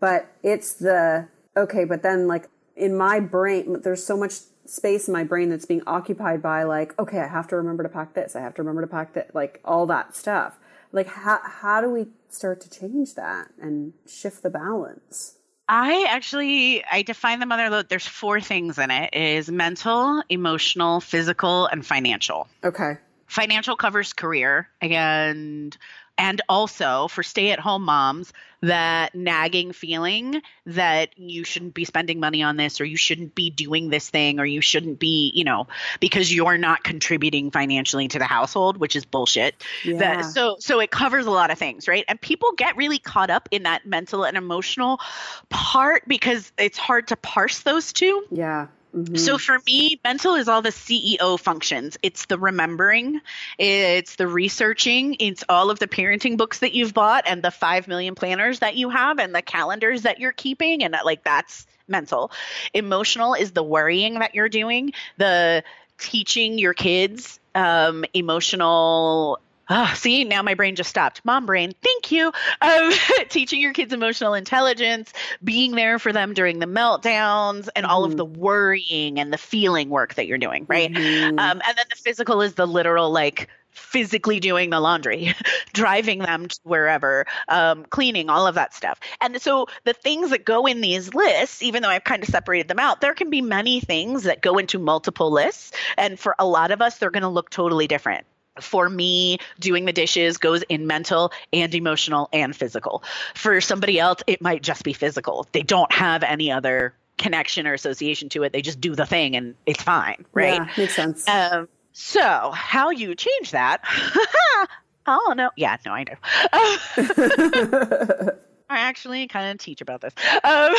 [0.00, 4.34] but it's the okay but then like in my brain there's so much
[4.66, 7.88] space in my brain that's being occupied by like okay i have to remember to
[7.88, 10.58] pack this i have to remember to pack that like all that stuff.
[10.92, 15.36] Like how how do we start to change that and shift the balance
[15.72, 17.88] I actually I define the mother load.
[17.88, 19.10] There's four things in it.
[19.12, 22.48] It is mental, emotional, physical, and financial.
[22.64, 22.98] okay
[23.30, 25.76] financial covers career and
[26.20, 28.30] and also for stay-at-home moms
[28.60, 33.48] that nagging feeling that you shouldn't be spending money on this or you shouldn't be
[33.48, 35.66] doing this thing or you shouldn't be you know
[35.98, 39.54] because you're not contributing financially to the household which is bullshit.
[39.82, 39.96] Yeah.
[39.98, 42.04] that so so it covers a lot of things right?
[42.06, 45.00] And people get really caught up in that mental and emotional
[45.48, 48.26] part because it's hard to parse those two.
[48.30, 49.18] Yeah Mhm.
[49.18, 51.96] so for me, mental is all the CEO functions.
[52.02, 53.20] It's the remembering,
[53.58, 57.88] it's the researching, it's all of the parenting books that you've bought and the 5
[57.88, 61.66] million planners that you have and the calendars that you're keeping and that, like that's
[61.86, 62.32] mental.
[62.74, 65.62] Emotional is the worrying that you're doing, the
[65.98, 69.38] teaching your kids um, emotional
[69.72, 71.24] Ah, see, now my brain just stopped.
[71.24, 72.32] Mom brain, thank you.
[72.60, 72.90] Um,
[73.28, 75.12] teaching your kids emotional intelligence,
[75.44, 78.16] being there for them during the meltdowns, and all of Mhm.
[78.16, 80.90] the worrying and the feeling work that you're doing, right?
[80.92, 81.38] Mhm.
[81.38, 85.32] Um, and then the physical is the literal, like, physically doing the laundry,
[85.72, 88.98] driving them to wherever, um, cleaning, all of that stuff.
[89.20, 92.66] And so the things that go in these lists, even though I've kind of separated
[92.66, 95.70] them out, there can be many things that go into multiple lists.
[95.96, 98.26] And for a lot of us, they're going to look totally different.
[98.60, 103.02] For me, doing the dishes goes in mental and emotional and physical.
[103.34, 105.46] For somebody else, it might just be physical.
[105.52, 108.52] They don't have any other connection or association to it.
[108.52, 110.54] They just do the thing and it's fine, right?
[110.54, 113.82] yeah makes sense Um, so how you change that?
[115.06, 118.32] oh no, yeah, no, I know.
[118.70, 120.14] I actually kind of teach about this.
[120.44, 120.74] Um,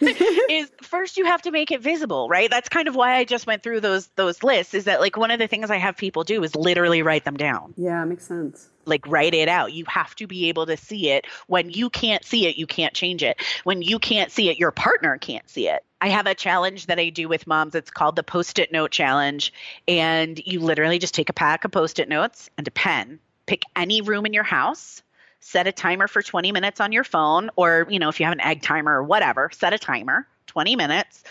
[0.48, 2.48] is first you have to make it visible, right?
[2.48, 4.72] That's kind of why I just went through those those lists.
[4.72, 7.36] Is that like one of the things I have people do is literally write them
[7.36, 9.72] down, yeah makes sense like write it out.
[9.72, 11.26] You have to be able to see it.
[11.46, 13.40] When you can't see it, you can't change it.
[13.64, 15.82] When you can't see it, your partner can't see it.
[16.00, 17.74] I have a challenge that I do with moms.
[17.74, 19.54] It's called the post-it note challenge,
[19.88, 23.20] and you literally just take a pack of post-it notes and a pen.
[23.46, 25.02] Pick any room in your house
[25.44, 28.32] set a timer for 20 minutes on your phone or you know if you have
[28.32, 31.22] an egg timer or whatever set a timer 20 minutes.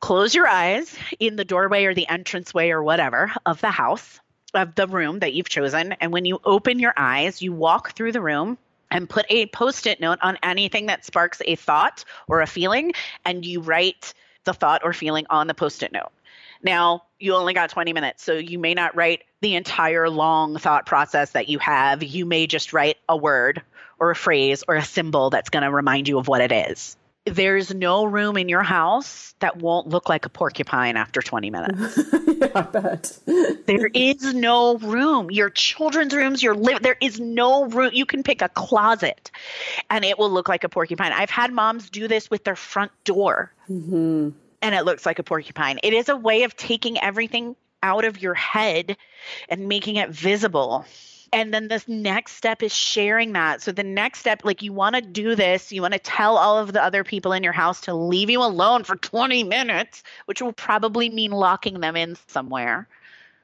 [0.00, 4.20] Close your eyes in the doorway or the entranceway or whatever of the house
[4.54, 5.92] of the room that you've chosen.
[6.00, 8.56] And when you open your eyes you walk through the room
[8.90, 12.94] and put a post-it note on anything that sparks a thought or a feeling
[13.26, 16.10] and you write the thought or feeling on the post-it note
[16.62, 20.86] now, you only got 20 minutes, so you may not write the entire long thought
[20.86, 22.02] process that you have.
[22.02, 23.62] You may just write a word
[23.98, 26.96] or a phrase or a symbol that's going to remind you of what it is.
[27.26, 31.98] There's no room in your house that won't look like a porcupine after 20 minutes.
[32.26, 33.18] yeah i bet
[33.66, 35.30] There is no room.
[35.30, 37.90] Your children's rooms, your live there is no room.
[37.92, 39.30] You can pick a closet
[39.90, 41.12] and it will look like a porcupine.
[41.12, 44.32] I've had moms do this with their front door Mhm.
[44.62, 45.78] And it looks like a porcupine.
[45.82, 48.96] It is a way of taking everything out of your head
[49.48, 50.84] and making it visible.
[51.32, 53.62] And then this next step is sharing that.
[53.62, 56.58] So the next step, like you want to do this, you want to tell all
[56.58, 60.42] of the other people in your house to leave you alone for 20 minutes, which
[60.42, 62.88] will probably mean locking them in somewhere,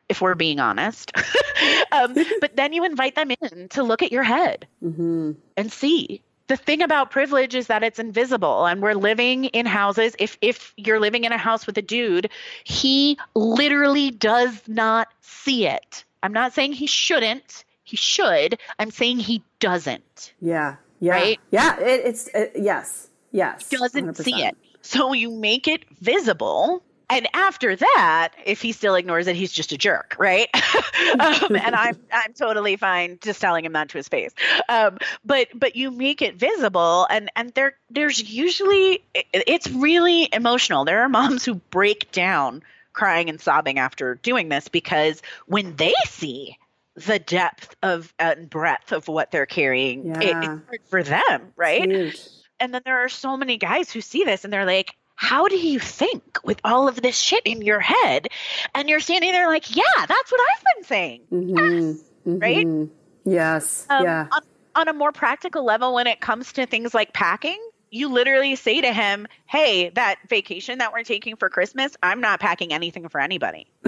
[0.09, 1.13] if we're being honest.
[1.93, 5.37] um, but then you invite them in to look at your head Mhm.
[5.57, 6.23] and see.
[6.49, 10.73] The thing about privilege is that it's invisible and we're living in houses if if
[10.77, 12.31] you're living in a house with a dude,
[12.65, 16.05] he literally does not see it.
[16.23, 17.65] I'm not saying he shouldn't.
[17.85, 18.59] he should.
[18.79, 20.35] I'm saying he doesn't.
[20.41, 20.77] Yeah.
[21.01, 21.13] Yeah.
[21.13, 21.41] Right?
[21.51, 21.79] Yeah.
[21.81, 23.09] It, it's it, yes.
[23.33, 23.69] Yes.
[23.71, 24.25] He doesn't 100%.
[24.25, 24.57] see it.
[24.83, 26.83] So you make it visible.
[27.09, 30.49] And after that, if he still ignores it, he's just a jerk, right?
[31.21, 34.33] um, and I'm I'm totally fine just telling him that to his face.
[34.69, 40.29] Um, but but you make it visible, and and there there's usually it- it's really
[40.33, 40.85] emotional.
[40.85, 45.95] There are moms who break down crying and sobbing after doing this because when they
[46.07, 46.59] see
[46.95, 51.89] the depth of and breadth of what they're carrying, it, it's hard for them, right?
[51.89, 52.19] Huge.
[52.59, 55.57] and then there are so many guys who see this and they're like how do
[55.57, 58.29] you think with all of this shit in your head
[58.75, 62.01] and you're standing there like yeah that's what i've been saying Mhm.
[62.43, 62.67] right?
[62.67, 62.91] Mhm.
[63.25, 63.87] Yes.
[63.91, 64.29] Um, yeah.
[64.31, 64.43] on,
[64.77, 67.59] on a more practical level when it comes to things like packing
[67.91, 72.39] you literally say to him hey that vacation that we're taking for christmas i'm not
[72.41, 73.67] packing anything for anybody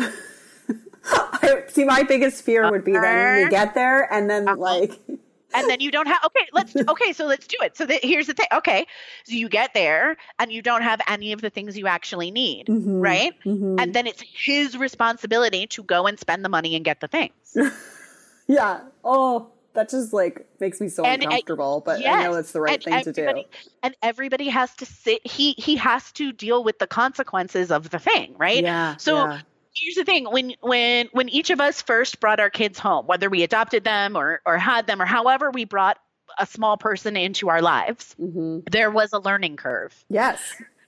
[1.10, 4.58] I, see, my biggest fear would be then we get there and then Uh-huh.
[4.58, 5.00] like,
[5.54, 8.26] and then you don't have okay let's okay so let's do it so that, here's
[8.26, 8.86] the thing okay
[9.24, 12.66] so you get there and you don't have any of the things you actually need
[12.66, 13.02] Mhm.
[13.02, 13.80] right Mhm.
[13.80, 17.32] and then it's his responsibility to go and spend the money and get the things
[18.46, 18.80] yeah.
[19.04, 21.82] Oh, that just like makes me so And, uncomfortable.
[21.84, 23.44] But I know it's the right thing to do.
[23.82, 27.98] and everybody has to sit he he has to deal with the consequences of the
[27.98, 28.96] thing right Yeah.
[28.96, 29.40] so yeah.
[29.74, 33.28] Here's the thing when when when each of us first brought our kids home whether
[33.30, 35.98] we adopted them or or had them or however we brought
[36.38, 38.68] a small person into our lives Mhm.
[38.70, 40.40] there was a learning curve Yes.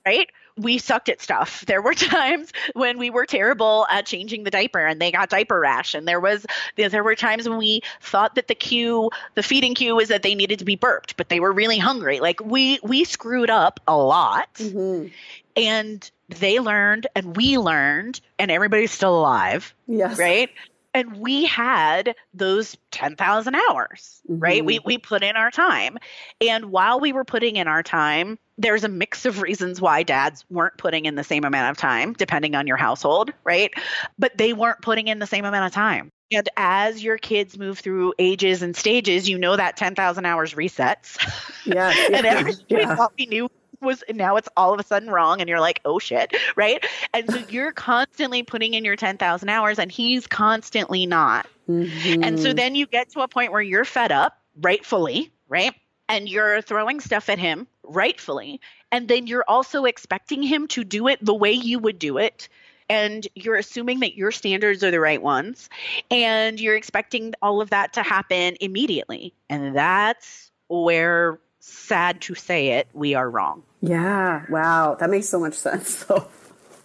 [0.05, 0.29] right?
[0.57, 1.63] We sucked at stuff.
[1.67, 5.59] There were times when we were terrible at changing the diaper and they got diaper
[5.59, 5.93] rash.
[5.93, 9.95] And there was there were times when we thought that the cue, the feeding cue
[9.95, 12.19] was that they needed to be burped, but they were really hungry.
[12.19, 15.11] Like we we screwed up a lot Mhm.
[15.55, 20.17] and they learned and we learned and everybody's still alive, Yes.
[20.17, 20.49] right?
[20.93, 24.61] And we had those 10,000 hours, right?
[24.61, 24.65] Mhm.
[24.65, 25.97] We we put in our time.
[26.41, 30.43] And while we were putting in our time, there's a mix of reasons why dads
[30.49, 33.73] weren't putting in the same amount of time, depending on your household, right?
[34.19, 36.11] But they weren't putting in the same amount of time.
[36.33, 41.17] And as your kids move through ages and stages, you know that 10,000 hours resets.
[41.65, 41.97] Yes.
[42.13, 42.95] and yeah, everything we yeah.
[42.95, 43.49] thought we knew
[43.81, 46.85] was now it's all of a sudden wrong and you're like oh shit right?
[47.13, 51.47] And so you're constantly putting in your 10,000 hours and he's constantly not.
[51.69, 52.23] Mm-hmm.
[52.23, 55.75] And so then you get to a point where you're fed up rightfully right?
[56.09, 58.59] And you're throwing stuff at him rightfully.
[58.91, 62.49] And then you're also expecting him to do it the way you would do it.
[62.89, 65.69] And you're assuming that your standards are the right ones.
[66.09, 69.33] And you're expecting all of that to happen immediately.
[69.49, 74.45] And that's where sad to say it we are wrong Yeah.
[74.49, 74.95] Wow.
[74.99, 76.03] That makes so much sense.
[76.05, 76.27] though.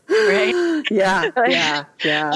[0.08, 0.82] Right?
[0.90, 1.30] yeah.
[1.48, 1.84] Yeah.
[2.04, 2.32] Yeah.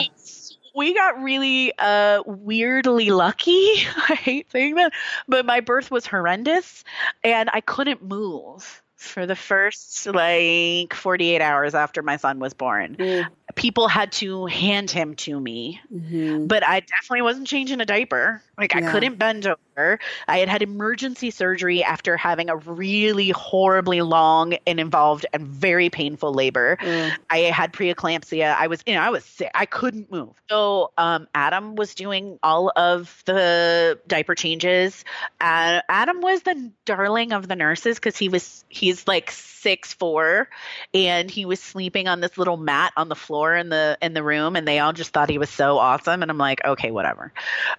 [0.74, 3.66] We got really uh weirdly lucky
[4.08, 4.92] i hate saying that
[5.28, 6.84] but my birth was horrendous
[7.24, 12.96] and i couldn't move for the first like 48 hours after my son was born
[12.98, 13.26] Mm.
[13.56, 16.46] people had to hand him to me Mhm.
[16.46, 18.40] but I definitely wasn't changing a diaper.
[18.56, 19.58] Like I couldn't bend over.
[20.28, 25.90] I had had emergency surgery after having a really horribly long and involved and very
[25.90, 26.76] painful labor.
[26.80, 27.12] Mm.
[27.28, 28.54] I had preeclampsia.
[28.54, 29.50] I was, you know, I was sick.
[29.54, 30.30] I couldn't move.
[30.48, 35.04] So um, Adam was doing all of the diaper changes.
[35.40, 40.48] Uh, Adam was the darling of the nurses because he was he's like six four,
[40.94, 44.22] and he was sleeping on this little mat on the floor in the in the
[44.22, 46.22] room, and they all just thought he was so awesome.
[46.22, 47.32] And I'm like, okay, whatever.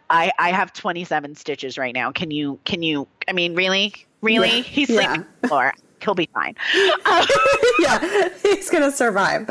[0.10, 2.12] I I have 27 stitches right now.
[2.12, 3.08] Can you can you?
[3.28, 4.58] I mean, really, really?
[4.58, 4.64] Yeah.
[4.64, 4.96] He's Yeah.
[5.02, 5.74] sleeping on the floor.
[6.04, 6.56] He'll be fine.
[7.80, 8.30] yeah.
[8.42, 9.46] He's gonna survive.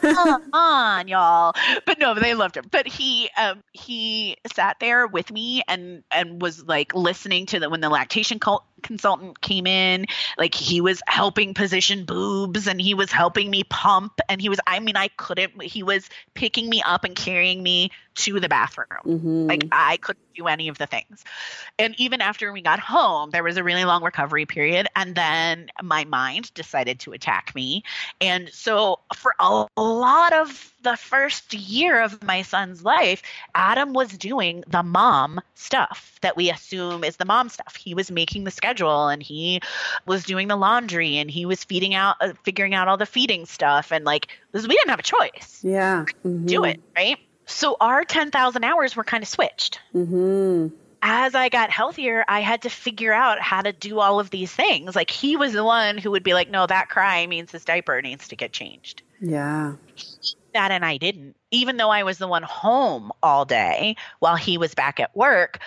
[0.00, 1.54] come on, y'all.
[1.86, 2.64] But no, they loved him.
[2.70, 7.70] But he um he sat there with me and and was like listening to the
[7.70, 10.06] when the lactation col- consultant came in,
[10.38, 14.60] like he was helping position boobs and he was helping me pump and he was
[14.66, 18.86] I mean I couldn't he was picking me up and carrying me to the bathroom.
[19.04, 19.48] Mhm.
[19.48, 21.24] Like I couldn't do any of the things.
[21.78, 24.86] And even after we got home, there was a really long recovery period.
[24.94, 27.82] And then my mind decided to attack me.
[28.20, 33.22] And so for a lot of the first year of my son's life,
[33.54, 37.74] Adam was doing the mom stuff that we assume is the mom stuff.
[37.74, 39.60] He was making the schedule and he
[40.06, 43.46] was doing the laundry and he was feeding out, uh, figuring out all the feeding
[43.46, 43.92] stuff.
[43.92, 45.60] And like, we didn't have a choice.
[45.62, 46.04] yeah.
[46.22, 47.18] Do it, right?
[47.46, 50.68] So our 10,000 hours were kind of switched hmm
[51.06, 54.50] as I got healthier, I had to figure out how to do all of these
[54.50, 54.96] things.
[54.96, 58.00] Like he was the one who would be like, no, that cry means his diaper
[58.00, 59.02] needs to get changed.
[59.20, 59.74] Yeah.
[60.54, 61.36] That and I didn't.
[61.50, 65.58] Even though I was the one home all day while he was back at work,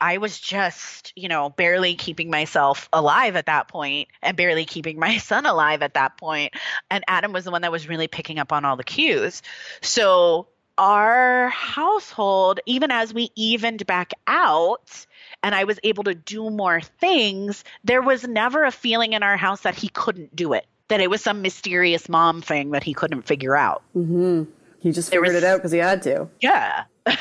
[0.00, 4.98] I was just, you know, barely keeping myself alive at that point and barely keeping
[5.00, 6.52] my son alive at that point.
[6.90, 9.40] And Adam was the one that was really picking up on all the cues.
[9.80, 15.06] So our household, even as we evened back out
[15.42, 19.36] and I was able to do more things, there was never a feeling in our
[19.36, 22.94] house that he couldn't do it, that it was some mysterious mom thing that he
[22.94, 23.82] couldn't figure out.
[23.96, 24.44] Mm-hmm.
[24.78, 26.28] He just figured was, it out because he had to.
[26.40, 26.84] Yeah.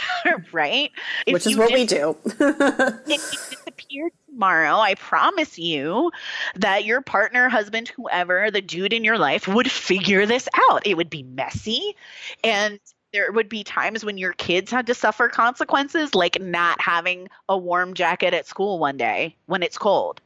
[0.51, 0.91] right?
[1.25, 2.15] If Which is what we do.
[2.25, 6.11] if you disappeared tomorrow, I promise you
[6.53, 10.85] that your partner, husband, whoever, the dude in your life would figure this out.
[10.85, 11.95] It would be messy
[12.43, 12.79] and
[13.11, 17.57] there would be times when your kids had to suffer consequences, like not having a
[17.57, 20.21] warm jacket at school one day when it's cold,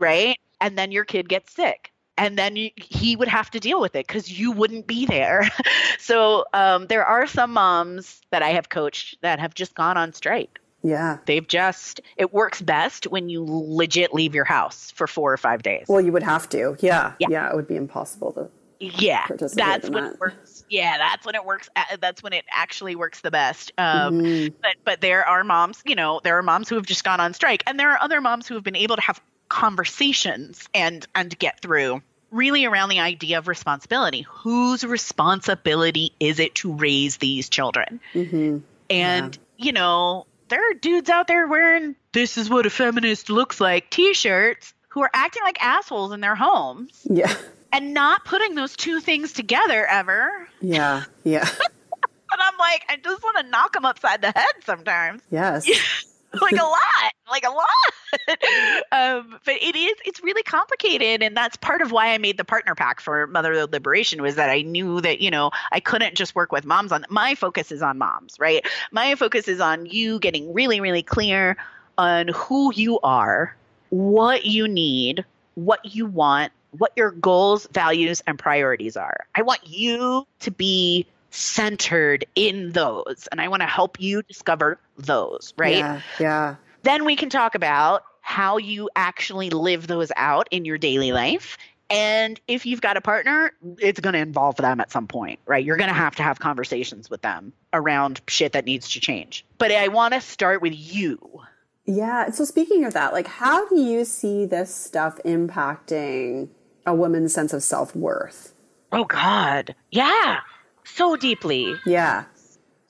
[0.00, 0.36] right?
[0.60, 1.92] And then your kid gets sick.
[2.18, 5.48] And then you, he would have to deal with it because you wouldn't be there.
[5.98, 10.12] so um, there are some moms that I have coached that have just gone on
[10.12, 10.60] strike.
[10.82, 11.18] Yeah.
[11.26, 15.62] They've just, it works best when you legit leave your house for four or five
[15.62, 15.86] days.
[15.88, 16.76] Well, you would have to.
[16.80, 17.14] Yeah.
[17.18, 17.28] Yeah.
[17.30, 18.48] yeah it would be impossible to.
[18.80, 19.26] Yeah.
[19.28, 20.14] That's when that.
[20.14, 21.68] it works yeah, that's when it works.
[22.00, 23.72] That's when it actually works the best.
[23.78, 24.56] Um, mm-hmm.
[24.60, 27.34] But but there are moms, you know, there are moms who have just gone on
[27.34, 31.36] strike, and there are other moms who have been able to have conversations and and
[31.38, 34.22] get through really around the idea of responsibility.
[34.28, 38.00] Whose responsibility is it to raise these children?
[38.14, 38.58] Mm-hmm.
[38.90, 39.64] And yeah.
[39.64, 43.90] you know, there are dudes out there wearing "This is what a feminist looks like"
[43.90, 47.06] T-shirts who are acting like assholes in their homes.
[47.08, 47.34] Yeah
[47.72, 50.48] and not putting those two things together ever.
[50.60, 51.48] Yeah, yeah.
[51.52, 55.22] and I'm like, I just want to knock them upside the head sometimes.
[55.30, 55.66] Yes.
[56.40, 57.66] like a lot, like a lot.
[58.92, 62.44] um, but it is, it's really complicated, and that's part of why I made the
[62.44, 66.34] partner pack for motherhood liberation was that I knew that you know I couldn't just
[66.34, 67.04] work with moms on.
[67.08, 68.66] My focus is on moms, right?
[68.92, 71.56] My focus is on you getting really, really clear
[71.96, 73.54] on who you are,
[73.90, 79.26] what you need, what you want, what your goals, values, and priorities are.
[79.34, 84.78] I want you to be centered in those, and I want to help you discover
[84.96, 85.76] those, right?
[85.76, 86.00] Yeah.
[86.20, 86.54] Yeah.
[86.82, 91.56] Then we can talk about how you actually live those out in your daily life.
[91.90, 95.64] And if you've got a partner, it's going to involve them at some point, right?
[95.64, 99.46] You're going to have to have conversations with them around shit that needs to change.
[99.56, 101.40] But I want to start with you
[101.88, 102.30] yeah.
[102.30, 106.50] So speaking of that, like how do you see this stuff impacting
[106.84, 108.52] a woman's sense of self worth?
[108.92, 109.74] Oh God.
[109.90, 110.40] Yeah.
[110.84, 111.74] So deeply.
[111.86, 112.26] Yeah.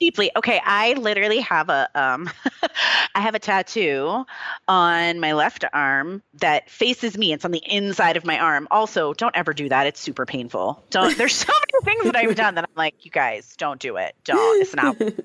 [0.00, 0.30] Deeply.
[0.36, 2.30] Okay, I literally have a um
[3.14, 4.24] I have a tattoo
[4.68, 7.32] on my left arm that faces me.
[7.32, 8.68] It's on the inside of my arm.
[8.70, 9.86] Also, don't ever do that.
[9.86, 10.84] It's super painful.
[10.90, 13.96] Don't there's so many things that I've done that I'm like, you guys, don't do
[13.96, 14.14] it.
[14.24, 14.60] Don't.
[14.60, 15.18] It's not it,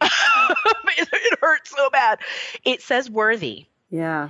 [0.00, 2.18] it hurts so bad.
[2.64, 3.66] It says worthy.
[3.90, 4.28] Yeah.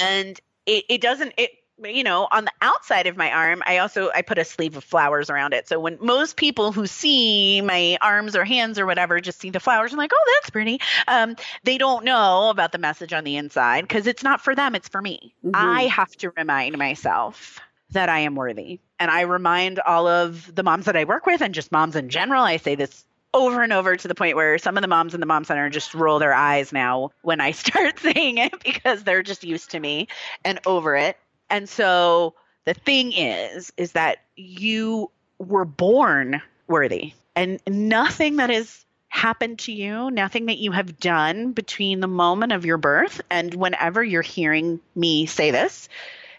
[0.00, 1.50] And it, it doesn't it
[1.84, 4.84] you know on the outside of my arm i also i put a sleeve of
[4.84, 9.20] flowers around it so when most people who see my arms or hands or whatever
[9.20, 12.78] just see the flowers and like oh that's pretty um, they don't know about the
[12.78, 15.54] message on the inside because it's not for them it's for me mm-hmm.
[15.54, 17.60] i have to remind myself
[17.90, 21.40] that i am worthy and i remind all of the moms that i work with
[21.40, 23.04] and just moms in general i say this
[23.34, 25.68] over and over to the point where some of the moms in the mom center
[25.68, 29.80] just roll their eyes now when I start saying it because they're just used to
[29.80, 30.08] me
[30.44, 31.18] and over it.
[31.54, 32.34] And so
[32.64, 39.72] the thing is, is that you were born worthy and nothing that has happened to
[39.72, 44.20] you, nothing that you have done between the moment of your birth and whenever you're
[44.20, 45.88] hearing me say this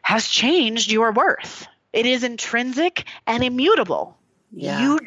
[0.01, 1.65] has changed your worth.
[1.93, 4.17] It is intrinsic and immutable.
[4.51, 4.81] Yeah.
[4.81, 4.99] You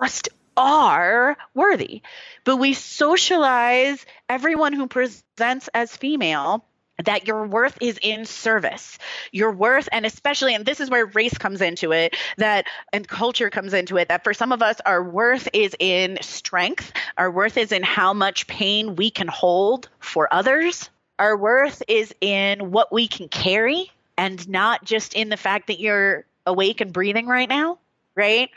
[0.00, 2.02] just are worthy.
[2.44, 6.64] But we socialize everyone who presents as female
[7.04, 8.98] that your worth is in service.
[9.32, 13.50] Your worth, and especially, and this is where race comes into it, that and culture
[13.50, 16.92] comes into it, that for some of us, our worth is in strength.
[17.16, 20.90] Our worth is in how much pain we can hold for others.
[21.18, 25.80] Our worth is in what we can carry and not just in the fact that
[25.80, 27.78] you're awake and breathing right now
[28.18, 28.50] right?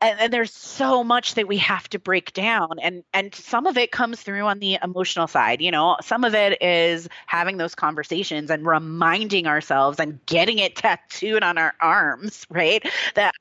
[0.00, 3.78] And, and, there's so much that we have to break down and and some of
[3.78, 5.96] it comes through on the emotional side you know?
[6.02, 11.58] Some of it is having those conversations and reminding ourselves and getting it tattooed on
[11.58, 12.84] our arms right?
[13.14, 13.34] That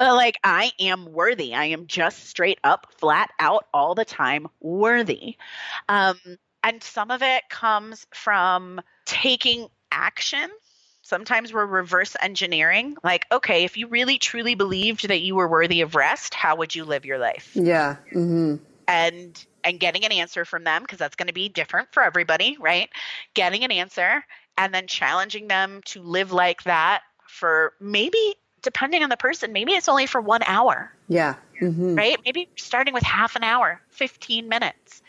[0.00, 1.54] like i am worthy.
[1.54, 5.36] I am just straight up flat out all the time worthy.
[5.88, 6.18] Um
[6.62, 10.50] And some of it comes from taking action.
[11.08, 12.94] Sometimes we're reverse engineering.
[13.02, 16.74] Like, okay, if you really truly believed that you were worthy of rest, how would
[16.74, 17.50] you live your life?
[17.54, 17.96] Yeah.
[18.12, 18.56] Mm-hmm.
[18.86, 22.58] And and getting an answer from them because that's going to be different for everybody,
[22.60, 22.90] right?
[23.32, 24.22] Getting an answer
[24.58, 29.72] and then challenging them to live like that for maybe depending on the person, maybe
[29.72, 30.92] it's only for one hour.
[31.08, 31.36] Yeah.
[31.62, 31.94] Mm-hmm.
[31.94, 32.18] Right?
[32.22, 35.00] Maybe starting with half an hour, 15 minutes.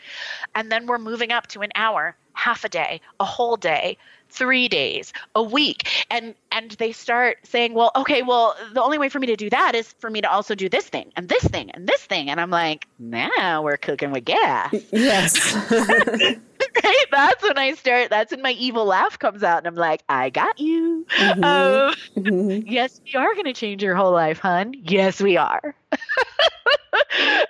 [0.54, 3.98] And then we're moving up to an hour, half a day, a whole day,
[4.30, 5.88] three days, a week.
[6.10, 9.50] And and they start saying, Well, okay, well, the only way for me to do
[9.50, 12.30] that is for me to also do this thing and this thing and this thing.
[12.30, 14.74] And I'm like, now we're cooking with gas.
[14.92, 15.54] Yes.
[16.84, 17.06] right?
[17.10, 18.10] That's when I start.
[18.10, 21.44] That's when my evil laugh comes out, and I'm like, "I got you." Mhm.
[21.44, 22.64] Um, Mhm.
[22.66, 24.74] yes, we are going to change your whole life, hun.
[24.82, 25.74] Yes, we are.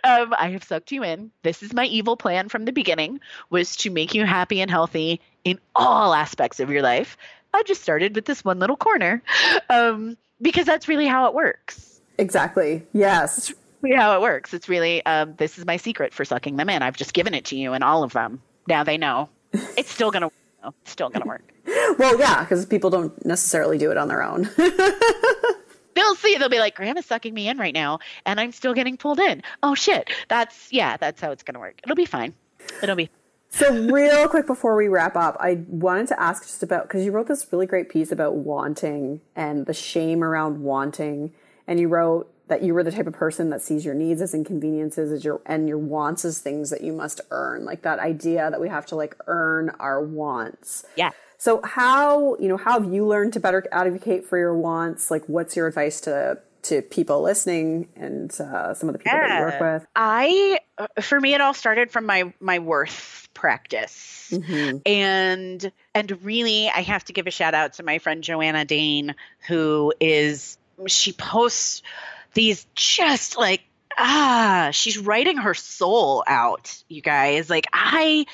[0.05, 1.31] um, I have sucked you in.
[1.43, 3.20] This is my evil plan from the beginning:
[3.51, 7.16] was to make you happy and healthy in all aspects of your life.
[7.53, 9.22] I just started with this one little corner,
[9.68, 12.01] um, because that's really how it works.
[12.18, 12.86] Exactly.
[12.93, 13.53] Yes.
[13.82, 14.53] Really how it works.
[14.55, 16.82] It's really um, this is my secret for sucking them in.
[16.82, 18.43] I've just given it to you and all of them.
[18.68, 19.30] Now they know.
[19.53, 20.30] It's still gonna.
[20.82, 21.43] It's still gonna work.
[21.99, 24.49] Well, yeah, because people don't necessarily do it on their own.
[25.95, 26.36] They'll see.
[26.36, 29.43] They'll be like, "Grandma's sucking me in right now, and I'm still getting pulled in."
[29.62, 30.09] Oh shit!
[30.28, 30.97] That's yeah.
[30.97, 31.80] That's how it's gonna work.
[31.82, 32.32] It'll be fine.
[32.82, 33.11] It'll be.
[33.53, 37.11] So, real quick before we wrap up, I wanted to ask just about because you
[37.11, 41.32] wrote this really great piece about wanting and the shame around wanting,
[41.66, 44.34] and you wrote that you were the type of person that sees your needs as
[44.34, 48.51] inconveniences as your and your wants as things that you must earn, like that idea
[48.51, 50.84] that we have to like earn our wants.
[50.96, 51.11] Yeah.
[51.36, 55.11] So how, you know, how have you learned to better advocate for your wants?
[55.11, 59.39] Like what's your advice to to people listening and uh, some of the people that
[59.39, 59.87] you work with?
[59.97, 64.33] I, uh, for me, it all started from my my worth practice.
[64.33, 64.83] Mhm.
[64.87, 69.17] and and really i have to give a shout out to my friend joanna dane
[69.49, 70.57] who is
[70.87, 71.83] she posts
[72.35, 73.63] these just like
[73.99, 78.25] ah she's writing her soul out you guys like i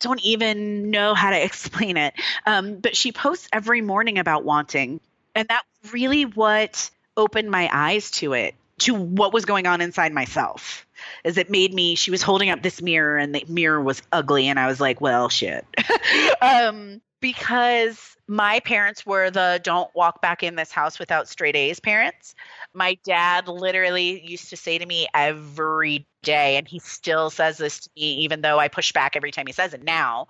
[0.00, 2.14] don't even know how to explain it
[2.46, 4.98] um, but she posts every morning about wanting
[5.34, 10.12] and that's really what opened my eyes to it to what was going on inside
[10.12, 10.86] myself.
[11.24, 14.48] Is it made me she was holding up this mirror and the mirror was ugly
[14.48, 15.66] and i was like well shit.
[16.42, 21.78] Um because my parents were the don't walk back in this house without straight a's
[21.78, 22.34] parents.
[22.74, 27.80] My dad literally used to say to me every day and he still says this
[27.80, 30.26] to me even though i push back every time he says it now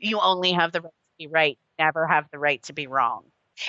[0.00, 1.58] you only have the right to be right.
[1.78, 3.24] Never have the right to be wrong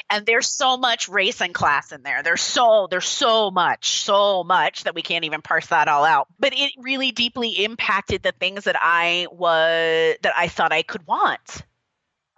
[0.10, 2.24] and there's so much race and class in there.
[2.24, 6.28] There's so there's so much so much that we can't even parse that all out.
[6.40, 11.06] But it really deeply impacted the things that i was that i thought i could
[11.08, 11.64] want.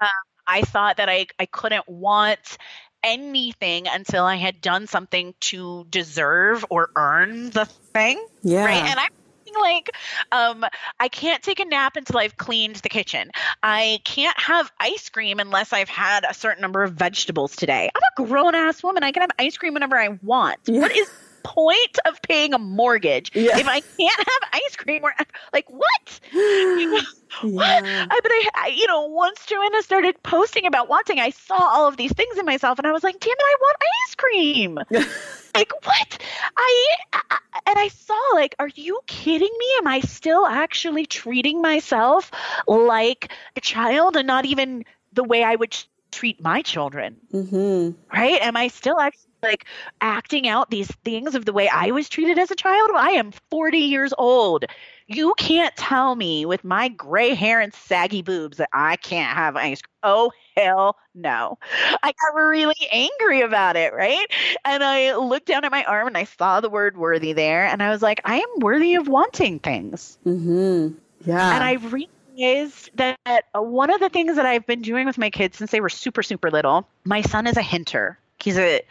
[0.01, 0.07] Um,
[0.47, 2.57] i thought that I, I couldn't want
[3.03, 8.65] anything until i had done something to deserve or earn the thing Yeah.
[8.65, 9.18] right and thinking
[9.61, 9.89] like
[10.31, 10.65] um
[10.99, 13.29] i can't take a nap until i've cleaned the kitchen
[13.63, 18.01] i can't have ice cream unless i've had a certain number of vegetables today i'm
[18.23, 20.81] a grown-ass woman i can have ice cream whenever i want Yeah.
[20.81, 21.09] what is
[21.41, 23.57] point of paying a mortgage Yeah.
[23.57, 25.13] if i can't have ice cream or
[25.53, 26.19] like what
[27.41, 27.83] what?
[27.85, 28.07] Yeah.
[28.09, 31.87] I, but I, I, you know, once Joanna started posting about wanting, I saw all
[31.87, 33.77] of these things in myself, and I was like, "Damn it, I want
[34.07, 34.79] ice cream!"
[35.55, 36.17] like what?
[36.57, 39.65] I, I and I saw like, are you kidding me?
[39.79, 42.31] Am I still actually treating myself
[42.67, 45.75] like a child, and not even the way I would
[46.11, 47.17] treat my children?
[47.31, 48.41] hmm right?
[48.41, 49.65] Am I still actually like
[50.01, 52.91] acting out these things of the way I was treated as a child?
[52.95, 54.65] I am 40 years old.
[55.07, 59.55] You can't tell me with my gray hair and saggy boobs that I can't have
[59.55, 59.89] ice cream.
[60.03, 61.57] Oh, hell no.
[62.03, 64.25] I got really angry about it, right?
[64.65, 67.65] And I looked down at my arm and I saw the word worthy there.
[67.65, 70.17] And I was like, I am worthy of wanting things.
[70.25, 70.95] Mm-hmm.
[71.25, 71.55] Yeah.
[71.55, 75.57] And I realized that one of the things that I've been doing with my kids
[75.57, 78.17] since they were super, super little, my son is a hinter.
[78.41, 78.81] He's a,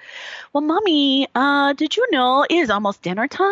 [0.53, 3.49] well, mommy, uh, did you know it is almost dinner time?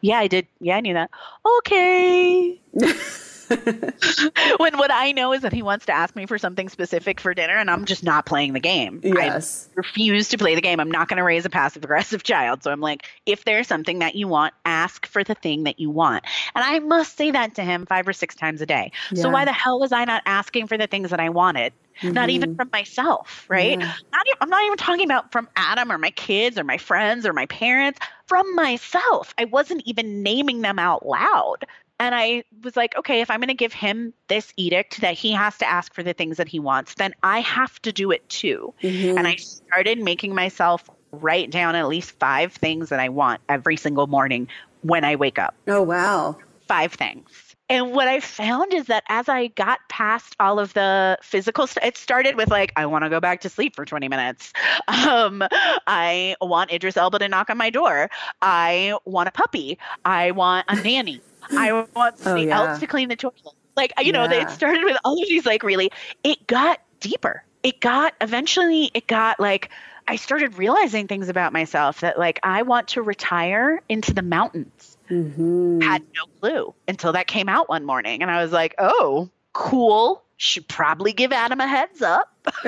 [0.00, 0.46] Yeah, I did.
[0.60, 1.10] Yeah, I knew that.
[1.58, 2.58] Okay.
[4.58, 7.34] when what I know is that he wants to ask me for something specific for
[7.34, 9.00] dinner, and I'm just not playing the game.
[9.04, 9.68] I yes.
[9.74, 10.80] refuse to play the game.
[10.80, 12.62] I'm not going to raise a passive aggressive child.
[12.62, 15.90] So I'm like, if there's something that you want, ask for the thing that you
[15.90, 16.24] want.
[16.54, 18.92] And I must say that to him five or six times a day.
[19.14, 21.72] So why the hell was I not asking for the things that I wanted?
[22.02, 22.56] Not even Mhm.
[22.56, 23.78] from myself, right?
[23.78, 23.92] Yeah.
[24.12, 27.26] Not e- I'm not even talking about from Adam or my kids or my friends
[27.26, 29.34] or my parents, from myself.
[29.36, 31.66] I wasn't even naming them out loud.
[32.00, 35.32] And I was like, okay, if I'm going to give him this edict that he
[35.32, 38.26] has to ask for the things that he wants, then I have to do it
[38.30, 38.72] too.
[38.82, 39.18] Mm-hmm.
[39.18, 43.76] And I started making myself write down at least five things that I want every
[43.76, 44.48] single morning
[44.80, 45.54] when I wake up.
[45.68, 46.38] Oh, wow.
[46.66, 47.49] Five things.
[47.70, 51.84] And what I found is that as I got past all of the physical stuff,
[51.84, 54.52] it started with like, I want to go back to sleep for 20 minutes.
[54.88, 55.42] Um,
[55.86, 58.10] I want Idris Elba to knock on my door.
[58.42, 59.78] I want a puppy.
[60.04, 61.20] I want a nanny.
[61.56, 62.70] I want oh, somebody oh, yeah.
[62.70, 63.36] else to clean the toilet.
[63.76, 65.90] Like, you know, it started with all of these, like, really,
[66.24, 67.44] it got deeper.
[67.62, 69.70] It got, eventually, it got like,
[70.08, 74.89] I started realizing things about myself that, like, I want to retire into the mountains
[75.10, 75.80] Mm-hmm.
[75.80, 78.22] Had no clue until that came out one morning.
[78.22, 80.22] And I was like, oh, cool.
[80.36, 82.28] Should probably give Adam a heads up.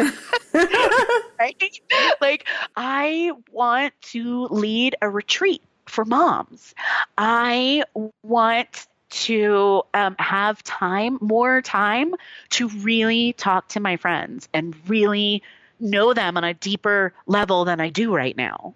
[1.39, 1.81] right?
[2.21, 6.75] Like, I want to lead a retreat for moms.
[7.17, 7.85] I
[8.23, 12.15] want to um, have time, more time
[12.51, 15.43] to really talk to my friends and really
[15.81, 18.75] know them on a deeper level than I do right now.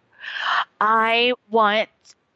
[0.81, 1.89] I want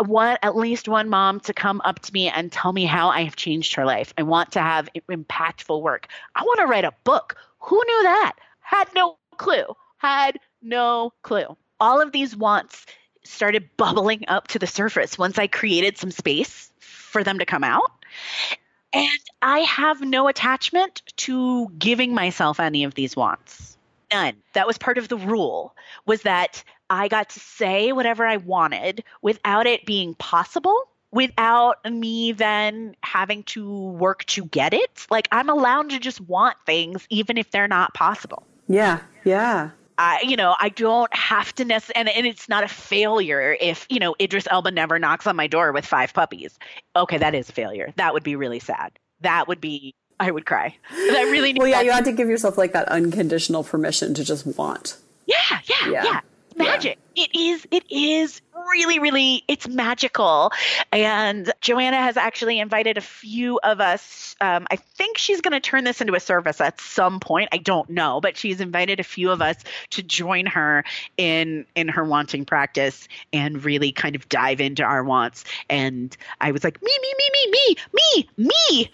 [0.07, 3.23] one at least one mom to come up to me and tell me how I
[3.25, 4.13] have changed her life.
[4.17, 6.09] I want to have impactful work.
[6.35, 7.37] I want to write a book.
[7.61, 8.35] Who knew that?
[8.61, 9.65] Had no clue.
[9.99, 11.57] Had no clue.
[11.79, 12.87] All of these wants
[13.25, 17.65] started bubbling up to the surface once I created some space for them to come
[17.65, 17.91] out.
[18.93, 23.77] And I have no attachment to giving myself any of these wants.
[24.13, 24.35] None.
[24.55, 25.75] That was part of the rule
[26.07, 32.33] was that I got to say whatever I wanted without it being possible, without me
[32.33, 35.07] then having to work to get it.
[35.09, 38.43] Like I'm allowed to just want things even if they're not possible.
[38.69, 39.01] Yeah.
[39.25, 39.71] Yeah.
[39.99, 43.87] I, you know, I don't have to necessarily, and, and it's not a failure if,
[43.91, 46.59] you know, Idris Elba never knocks on my door with five puppies.
[46.97, 47.93] Okay, that is a failure.
[47.97, 48.93] That would be really sad.
[49.21, 50.75] That would be, I would cry.
[50.91, 54.47] I really Well, yeah, you had to give yourself like that unconditional permission to just
[54.47, 54.97] want.
[55.27, 56.05] Yeah, yeah, yeah.
[56.05, 56.21] yeah
[56.57, 56.99] magic.
[57.15, 57.25] Yeah.
[57.25, 60.53] It is, it is really, really, it's magical.
[60.93, 64.37] And Joanna has actually invited a few of us.
[64.41, 67.49] Um, I think she's going to turn this into a service at some point.
[67.53, 69.57] I don't know, but she's invited a few of us
[69.91, 70.85] to join her
[71.17, 75.45] in in her wanting practice and really kind of dive into our wants.
[75.69, 78.91] And I was like, me, me, me, me, me, me, me.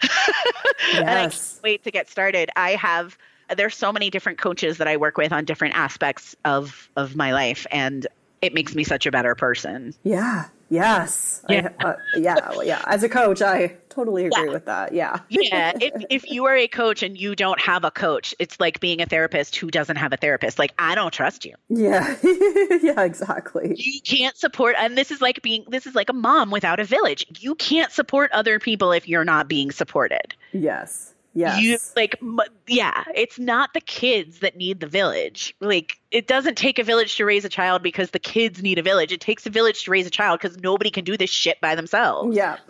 [0.91, 0.93] Yes.
[0.95, 2.49] and I can't wait to get started.
[2.55, 3.17] I have
[3.55, 7.33] there's so many different coaches that I work with on different aspects of of my
[7.33, 8.07] life and
[8.41, 9.93] it makes me such a better person.
[10.03, 10.45] Yeah.
[10.69, 11.43] Yes.
[11.49, 11.69] Yeah.
[11.79, 12.49] I, uh, yeah.
[12.49, 12.81] Well, yeah.
[12.85, 14.53] As a coach, I totally agree yeah.
[14.53, 14.93] with that.
[14.93, 15.19] Yeah.
[15.29, 15.71] yeah.
[15.79, 19.01] If, if you are a coach and you don't have a coach, it's like being
[19.01, 20.59] a therapist who doesn't have a therapist.
[20.59, 21.55] Like, I don't trust you.
[21.69, 22.15] Yeah.
[22.23, 23.73] yeah, exactly.
[23.77, 26.85] You can't support, and this is like being, this is like a mom without a
[26.85, 27.25] village.
[27.39, 30.35] You can't support other people if you're not being supported.
[30.51, 31.13] Yes.
[31.37, 31.61] Yes.
[31.61, 32.19] You like
[32.65, 35.55] yeah, it's not the kids that need the village.
[35.59, 38.81] Like it doesn't take a village to raise a child because the kids need a
[38.81, 39.11] village.
[39.11, 41.75] It takes a village to raise a child because nobody can do this shit by
[41.75, 42.35] themselves.
[42.35, 42.57] Yeah.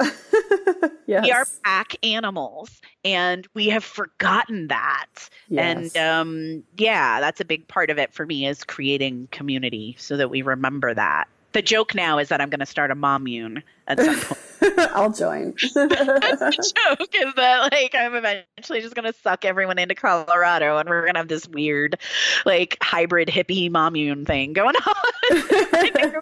[1.07, 1.23] yes.
[1.23, 5.29] We are pack animals and we have forgotten that.
[5.47, 5.95] Yes.
[5.95, 10.17] And um yeah, that's a big part of it for me is creating community so
[10.17, 13.63] that we remember that the joke now is that I'm going to start a mommune
[13.87, 14.79] at some point.
[14.91, 15.55] I'll join.
[15.73, 20.77] That's the joke is that like I'm eventually just going to suck everyone into Colorado,
[20.77, 21.97] and we're going to have this weird,
[22.45, 24.93] like hybrid hippie mommune thing going on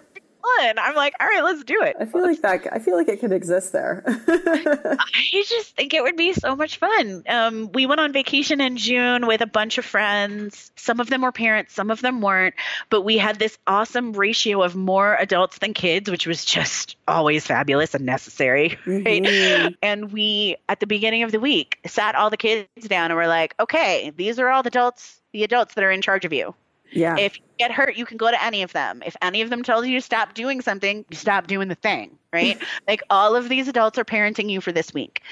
[0.58, 0.78] fun.
[0.78, 1.96] I'm like, all right, let's do it.
[1.98, 2.68] I feel like that.
[2.72, 4.02] I feel like it could exist there.
[4.06, 7.22] I just think it would be so much fun.
[7.28, 10.70] Um, we went on vacation in June with a bunch of friends.
[10.76, 12.54] Some of them were parents, some of them weren't,
[12.90, 17.46] but we had this awesome ratio of more adults than kids, which was just always
[17.46, 18.78] fabulous and necessary.
[18.86, 19.22] Right?
[19.22, 19.74] Mm-hmm.
[19.82, 23.26] And we, at the beginning of the week, sat all the kids down and we're
[23.26, 26.54] like, okay, these are all the adults, the adults that are in charge of you.
[26.92, 27.16] Yeah.
[27.18, 29.02] If you get hurt, you can go to any of them.
[29.04, 32.18] If any of them tells you to stop doing something, you stop doing the thing,
[32.32, 32.58] right?
[32.88, 35.22] like all of these adults are parenting you for this week.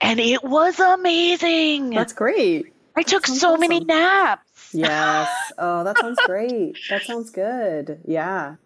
[0.00, 1.90] And it was amazing.
[1.90, 2.72] That's great.
[2.96, 3.60] I took so awesome.
[3.60, 4.70] many naps.
[4.72, 5.28] Yes.
[5.58, 6.78] Oh, that sounds great.
[6.88, 8.00] that sounds good.
[8.06, 8.56] Yeah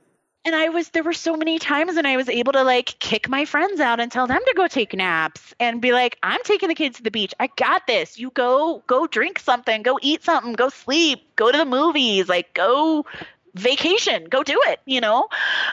[0.45, 3.29] and I was there were so many times when I was able to like kick
[3.29, 6.69] my friends out and tell them to go take naps and be like, I'm taking
[6.69, 7.35] the kids to the beach.
[7.41, 8.19] I got this.
[8.19, 12.53] You go go drink something, go eat something, go sleep, go to the movies, like
[12.55, 13.07] go
[13.55, 15.29] vacation, go do it, you know?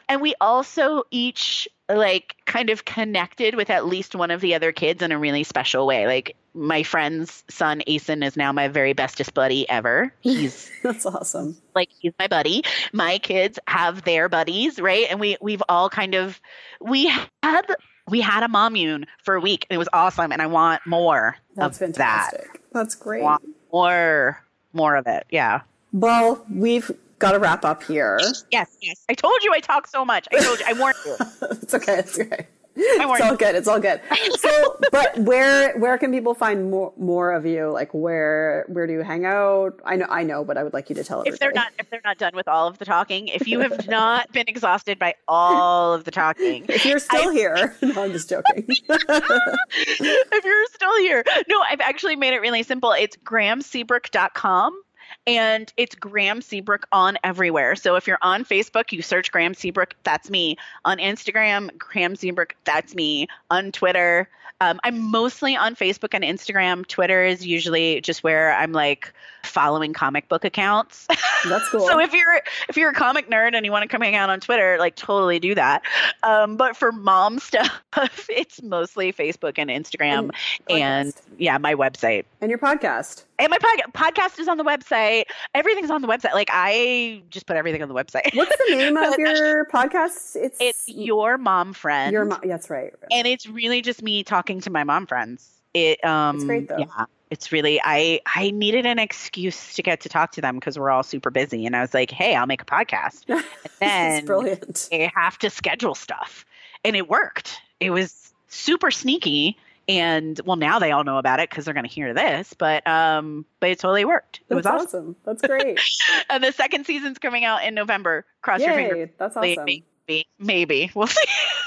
[0.08, 4.72] And we also each like kind of connected with at least one of the other
[4.72, 6.08] kids in a really special way.
[6.08, 10.14] Like my friend's son Asen is now my very bestest buddy ever.
[10.22, 11.58] He's that's awesome.
[11.76, 12.64] Like he's my buddy.
[12.94, 15.08] My kids have their buddies, right?
[15.10, 16.40] And we we've all kind of
[16.80, 17.12] we
[17.44, 17.64] had
[18.08, 21.36] we had a mommune for a week and it was awesome and I want more
[21.56, 22.54] That's of fantastic.
[22.54, 22.62] that.
[22.72, 23.24] That's great.
[23.24, 25.26] Want more more of it.
[25.30, 25.62] Yeah.
[25.94, 26.90] Well, we've
[27.22, 28.20] got to wrap up here.
[28.52, 29.06] Yes, yes.
[29.08, 30.28] I told you I talk so much.
[30.34, 31.16] I told you I warned you.
[31.52, 32.00] it's okay.
[32.00, 32.48] It's okay.
[32.74, 33.56] It's all good.
[33.56, 34.02] It's all good.
[34.40, 37.70] So, but where where can people find more more of you?
[37.70, 39.80] Like where where do you hang out?
[39.86, 41.90] I know I know, but I would like you to tell If they're not if
[41.90, 45.16] they're not done with all of the talking, if you have not been exhausted by
[45.28, 48.66] all of the talking, If you're still here, no, I'm just joking.
[48.68, 51.24] if you're still here.
[51.48, 52.94] No, I've actually made it really simple.
[52.94, 54.82] It's graemeseabrook.com
[55.28, 57.76] and it's Graeme Seabrook on everywhere.
[57.76, 60.58] So if you're on Facebook, you search Graeme Seabrook, that's me.
[60.86, 63.28] On Instagram, Graeme Seabrook, that's me.
[63.50, 64.28] On Twitter,
[64.62, 66.86] um, I'm mostly on Facebook and Instagram.
[66.88, 69.12] Twitter is usually just where I'm like
[69.44, 71.08] following comic book accounts.
[71.50, 71.88] That's cool.
[71.88, 74.30] so if you're if you're a comic nerd and you want to come hang out
[74.30, 75.82] on Twitter, like totally do that.
[76.22, 77.82] Um, but for mom stuff,
[78.30, 80.30] it's mostly Facebook and Instagram
[80.70, 82.26] And and yeah, my website.
[82.40, 83.24] and your podcast.
[83.42, 85.24] And my pod- podcast is on the website.
[85.56, 86.34] Everything's on the website.
[86.34, 88.36] Like I just put everything on the website.
[88.36, 90.36] What's the name of your podcast?
[90.36, 92.14] It's It's your mom friend.
[92.14, 92.40] your mom.
[92.46, 92.94] That's right.
[93.12, 95.50] and it's really just me talking to my mom friends.
[95.74, 96.78] It um It's great, though.
[96.80, 100.78] yeah, it's really I I needed an excuse to get to talk to them because
[100.78, 103.24] we're all super busy and I was like, "Hey, I'll make a podcast."
[103.84, 104.90] And then brilliant.
[104.92, 106.46] I have to schedule stuff.
[106.84, 107.60] And it worked.
[107.80, 109.58] It was super sneaky
[110.00, 112.86] and well now they all know about it because they're going to hear this but
[112.88, 115.16] um but it totally worked it was awesome awesome.
[115.26, 115.80] That's great.
[116.30, 119.66] and the second season's coming out in november cross your fingers that's awesome.
[119.66, 121.22] maybe maybe we'll see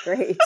[0.04, 0.36] Great.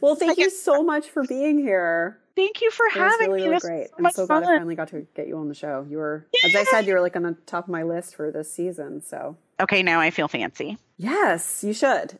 [0.00, 2.18] Well, thank you so much for being here.
[2.36, 3.88] thank you for It having really, me really great.
[3.88, 5.86] so I'm so glad I finally got to get you on the show.
[5.88, 8.30] You were, as I said, you were like on the top of my list for
[8.30, 9.02] this season.
[9.02, 12.16] So okay now i feel fancy yes, you should.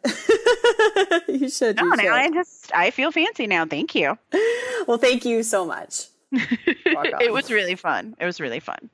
[1.29, 1.76] you should.
[1.76, 3.64] no you now i just i feel fancy now.
[3.66, 4.18] Thank you.
[4.87, 6.07] Well, thank you so much.
[6.33, 8.14] It was really fun.
[8.18, 8.89] It was really fun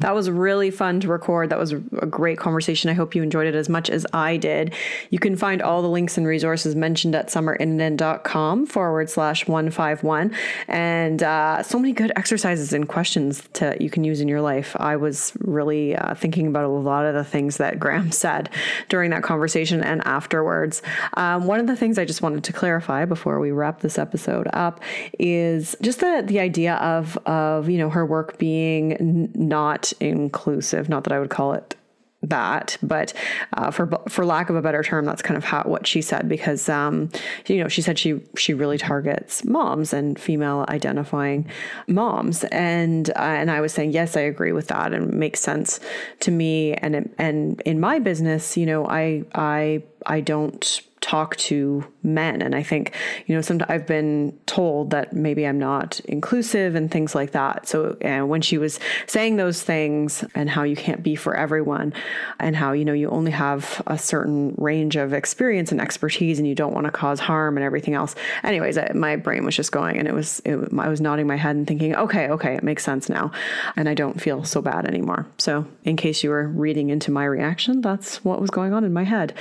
[0.00, 1.50] That was really fun to record.
[1.50, 2.90] That was a great conversation.
[2.90, 4.72] I hope you enjoyed it as much as I did.
[5.10, 10.32] You can find all the links and resources mentioned at summerinnanen.com forward slash 151.
[10.68, 14.76] And uh, so many good exercises and questions to you can use in your life.
[14.78, 18.50] I was really uh, thinking about a lot of the things that Graeme said
[18.88, 20.82] during that conversation and afterwards.
[21.14, 24.48] Um, one of the things I just wanted to clarify before we wrap this episode
[24.52, 24.80] up
[25.18, 30.88] is just the, the idea of, of, you know, her work being n- not inclusive.
[30.88, 31.74] Not that I would call it
[32.22, 33.12] that, but
[33.52, 36.28] uh, for for lack of a better term, that's kind of how what she said
[36.28, 37.10] because um,
[37.46, 41.46] you know she said she she really targets moms and female identifying
[41.86, 45.78] moms, and uh, and I was saying yes, I agree with that, and makes sense
[46.20, 51.84] to me, and and in my business, you know, I I I don't talk to
[52.02, 52.42] men.
[52.42, 52.94] And i think
[53.26, 57.68] you know sometimes i've been told that maybe i'm not inclusive and things like that.
[57.68, 61.92] So and when she was saying those things and how you can't be for everyone
[62.40, 66.48] and how you know you only have a certain range of experience and expertise and
[66.48, 68.14] you don't want to cause harm and everything else.
[68.42, 71.36] Anyways I, my brain was just going and it was it, i was nodding my
[71.36, 73.30] head and thinking okay okay it makes sense now.
[73.76, 75.26] And i don't feel so bad anymore.
[75.38, 78.92] So in case you were reading into my reaction that's what was going on in
[78.92, 79.34] my head.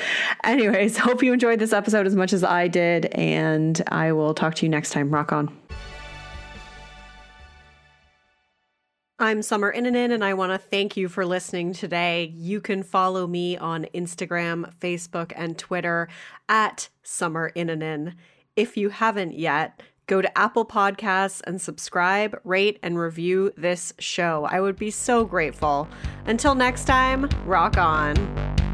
[0.44, 4.54] Anyways hope you enjoyed this episode as much as i did and i will talk
[4.54, 5.50] to you next time rock on
[9.20, 12.32] I'm Summer Innanen, and I want to thank you for listening today.
[12.36, 16.08] You can follow me on Instagram, Facebook, and Twitter
[16.48, 18.14] at Summer Innanen.
[18.56, 24.48] If you haven't yet, go to Apple Podcasts and subscribe, rate, and review this show.
[24.52, 25.88] I would be so grateful.
[26.28, 28.67] Until next time, rock on.